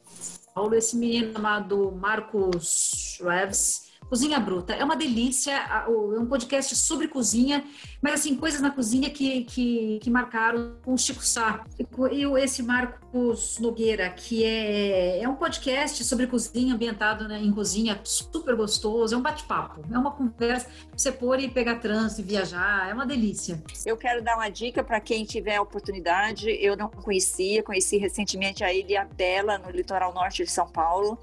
Paulo. 0.54 0.74
Esse 0.74 0.96
menino 0.96 1.32
chamado 1.32 1.92
Marcos 1.92 3.16
Schreves. 3.16 3.89
Cozinha 4.10 4.40
Bruta. 4.40 4.74
É 4.74 4.84
uma 4.84 4.96
delícia. 4.96 5.52
É 5.52 5.88
um 5.88 6.26
podcast 6.26 6.74
sobre 6.74 7.06
cozinha, 7.06 7.64
mas 8.00 8.20
assim, 8.20 8.34
coisas 8.34 8.60
na 8.60 8.70
cozinha 8.70 9.10
que, 9.10 9.44
que, 9.44 9.98
que 10.00 10.10
marcaram 10.10 10.76
com 10.82 10.94
o 10.94 10.98
Chico 10.98 11.22
Sá. 11.22 11.64
E 11.78 12.24
esse 12.42 12.62
Marcos 12.62 13.58
Nogueira, 13.58 14.08
que 14.10 14.44
é, 14.44 15.22
é 15.22 15.28
um 15.28 15.34
podcast 15.34 16.02
sobre 16.04 16.26
cozinha, 16.26 16.74
ambientado 16.74 17.28
né, 17.28 17.38
em 17.38 17.52
cozinha, 17.52 18.00
super 18.02 18.56
gostoso. 18.56 19.14
É 19.14 19.18
um 19.18 19.22
bate-papo. 19.22 19.82
É 19.92 19.98
uma 19.98 20.12
conversa 20.12 20.66
pra 20.66 20.98
você 20.98 21.12
pôr 21.12 21.40
e 21.40 21.48
pegar 21.48 21.76
trânsito 21.76 22.22
e 22.22 22.24
viajar. 22.24 22.88
É 22.88 22.94
uma 22.94 23.04
delícia. 23.04 23.62
Eu 23.84 23.96
quero 23.96 24.22
dar 24.22 24.36
uma 24.36 24.48
dica 24.48 24.82
para 24.82 25.00
quem 25.00 25.24
tiver 25.24 25.56
a 25.56 25.62
oportunidade. 25.62 26.48
Eu 26.50 26.76
não 26.76 26.88
conhecia, 26.88 27.62
conheci 27.62 27.98
recentemente 27.98 28.64
a 28.64 28.72
Ilha 28.72 29.06
Bela, 29.14 29.58
no 29.58 29.70
litoral 29.70 30.14
norte 30.14 30.44
de 30.44 30.50
São 30.50 30.68
Paulo. 30.68 31.18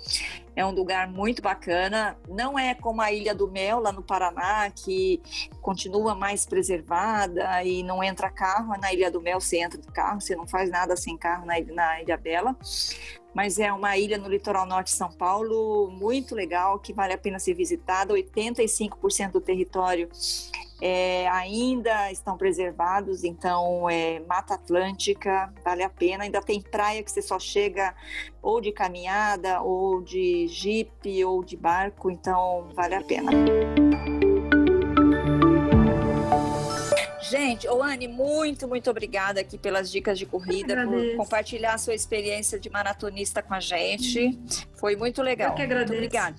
É 0.58 0.66
um 0.66 0.72
lugar 0.72 1.08
muito 1.08 1.40
bacana. 1.40 2.18
Não 2.28 2.58
é 2.58 2.74
como 2.74 3.00
a 3.00 3.12
Ilha 3.12 3.36
do 3.36 3.48
Mel, 3.48 3.80
lá 3.80 3.92
no 3.92 4.02
Paraná, 4.02 4.72
que 4.72 5.22
continua 5.62 6.16
mais 6.16 6.48
preservada 6.68 7.64
e 7.64 7.82
não 7.84 8.04
entra 8.04 8.30
carro. 8.30 8.78
Na 8.80 8.92
Ilha 8.92 9.10
do 9.10 9.22
Mel 9.22 9.40
você 9.40 9.60
entra 9.60 9.80
de 9.80 9.88
carro, 9.88 10.20
você 10.20 10.36
não 10.36 10.46
faz 10.46 10.70
nada 10.70 10.96
sem 10.98 11.18
carro 11.18 11.46
na 11.46 11.58
Ilha, 11.58 11.74
na 11.74 12.02
Ilha 12.02 12.18
Bela. 12.18 12.56
Mas 13.34 13.60
é 13.60 13.72
uma 13.72 13.96
ilha 13.96 14.18
no 14.18 14.28
litoral 14.28 14.66
norte 14.66 14.88
de 14.88 14.98
São 14.98 15.12
Paulo 15.12 15.92
muito 15.92 16.34
legal, 16.34 16.80
que 16.80 16.92
vale 16.92 17.14
a 17.14 17.18
pena 17.18 17.38
ser 17.38 17.54
visitada. 17.54 18.12
85% 18.12 19.32
do 19.32 19.40
território 19.40 20.10
é, 20.82 21.28
ainda 21.28 22.12
estão 22.12 22.36
preservados, 22.36 23.24
então 23.24 23.88
é 23.88 24.20
Mata 24.22 24.56
Atlântica, 24.56 25.54
vale 25.64 25.84
a 25.84 25.90
pena. 25.90 26.24
Ainda 26.24 26.42
tem 26.42 26.60
praia 26.60 27.04
que 27.04 27.12
você 27.12 27.22
só 27.22 27.38
chega 27.38 27.94
ou 28.42 28.60
de 28.60 28.72
caminhada, 28.72 29.62
ou 29.62 30.02
de 30.02 30.48
jipe, 30.48 31.24
ou 31.24 31.44
de 31.44 31.56
barco, 31.56 32.10
então 32.10 32.70
vale 32.74 32.96
a 32.96 33.04
pena. 33.04 33.32
Gente, 37.30 37.68
Oane, 37.68 38.08
muito, 38.08 38.68
muito 38.68 38.90
obrigada 38.90 39.42
aqui 39.42 39.58
pelas 39.58 39.92
dicas 39.92 40.18
de 40.18 40.26
corrida, 40.26 40.76
por 40.86 41.16
compartilhar 41.18 41.74
a 41.74 41.78
sua 41.78 41.94
experiência 41.94 42.60
de 42.60 42.70
maratonista 42.70 43.42
com 43.42 43.54
a 43.54 43.60
gente. 43.60 44.38
Foi 44.76 44.96
muito 44.96 45.22
legal. 45.22 45.50
Eu 45.50 45.56
que 45.56 45.62
agradeço. 45.62 45.94
Muito 45.94 46.06
obrigada. 46.06 46.36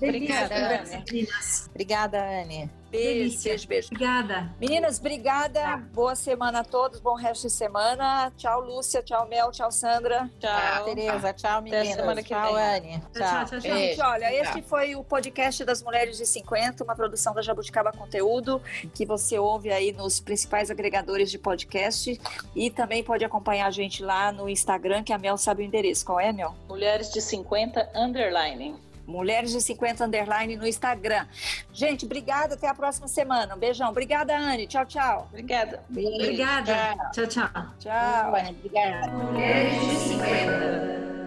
Delícia 0.00 0.44
Obrigada, 0.44 0.84
meninas. 1.10 1.68
Obrigada, 1.70 2.22
Anne. 2.22 2.81
Beijo, 2.92 3.08
Delícia. 3.08 3.50
beijo, 3.52 3.68
beijo. 3.68 3.88
Obrigada. 3.90 4.54
Meninas, 4.60 4.98
obrigada. 5.00 5.60
Tá. 5.60 5.76
Boa 5.94 6.14
semana 6.14 6.60
a 6.60 6.64
todos. 6.64 7.00
Bom 7.00 7.14
resto 7.14 7.46
de 7.46 7.50
semana. 7.50 8.30
Tchau, 8.36 8.60
Lúcia. 8.60 9.02
Tchau, 9.02 9.26
Mel. 9.26 9.50
Tchau, 9.50 9.72
Sandra. 9.72 10.30
Tchau. 10.38 10.84
Tereza, 10.84 11.32
tchau, 11.32 11.62
meninas. 11.62 11.94
semana 11.94 12.22
que 12.22 12.28
tchau, 12.28 12.54
vem. 12.54 12.62
Anne. 12.62 13.02
Tchau, 13.12 13.12
tchau, 13.12 13.46
tchau. 13.46 13.46
tchau. 13.46 13.60
Gente, 13.60 14.00
olha, 14.02 14.30
Tchau. 14.30 14.40
este 14.42 14.62
foi 14.62 14.94
o 14.94 15.02
podcast 15.02 15.64
das 15.64 15.82
Mulheres 15.82 16.18
de 16.18 16.26
50, 16.26 16.84
uma 16.84 16.94
produção 16.94 17.32
da 17.32 17.40
Jabuticaba 17.40 17.92
Conteúdo, 17.92 18.60
que 18.94 19.06
você 19.06 19.38
ouve 19.38 19.70
aí 19.72 19.92
nos 19.92 20.20
principais 20.20 20.70
agregadores 20.70 21.30
de 21.30 21.38
podcast. 21.38 22.20
E 22.54 22.70
também 22.70 23.02
pode 23.02 23.24
acompanhar 23.24 23.68
a 23.68 23.70
gente 23.70 24.02
lá 24.02 24.30
no 24.30 24.50
Instagram, 24.50 25.02
que 25.02 25.14
a 25.14 25.18
Mel 25.18 25.38
sabe 25.38 25.62
o 25.62 25.64
endereço. 25.64 26.04
Qual 26.04 26.20
é, 26.20 26.30
Mel? 26.30 26.54
Mulheres 26.68 27.10
de 27.10 27.22
50 27.22 27.88
underline. 27.94 28.76
Mulheres 29.06 29.52
de 29.52 29.60
50 29.60 30.04
Underline 30.04 30.56
no 30.56 30.66
Instagram. 30.66 31.26
Gente, 31.72 32.04
obrigada. 32.04 32.54
Até 32.54 32.68
a 32.68 32.74
próxima 32.74 33.08
semana. 33.08 33.54
Um 33.54 33.58
beijão. 33.58 33.88
Obrigada, 33.90 34.36
Anne. 34.36 34.66
Tchau, 34.66 34.86
tchau. 34.86 35.26
Obrigada. 35.30 35.82
Beijo, 35.88 36.14
Obrigada. 36.14 36.94
tchau. 37.12 37.26
Tchau, 37.26 37.26
tchau. 37.26 37.66
Tchau. 37.78 38.34
Anne, 38.34 38.50
Obrigada. 38.50 39.08
Mulheres 39.08 39.80
de 39.80 39.96
50. 40.08 41.21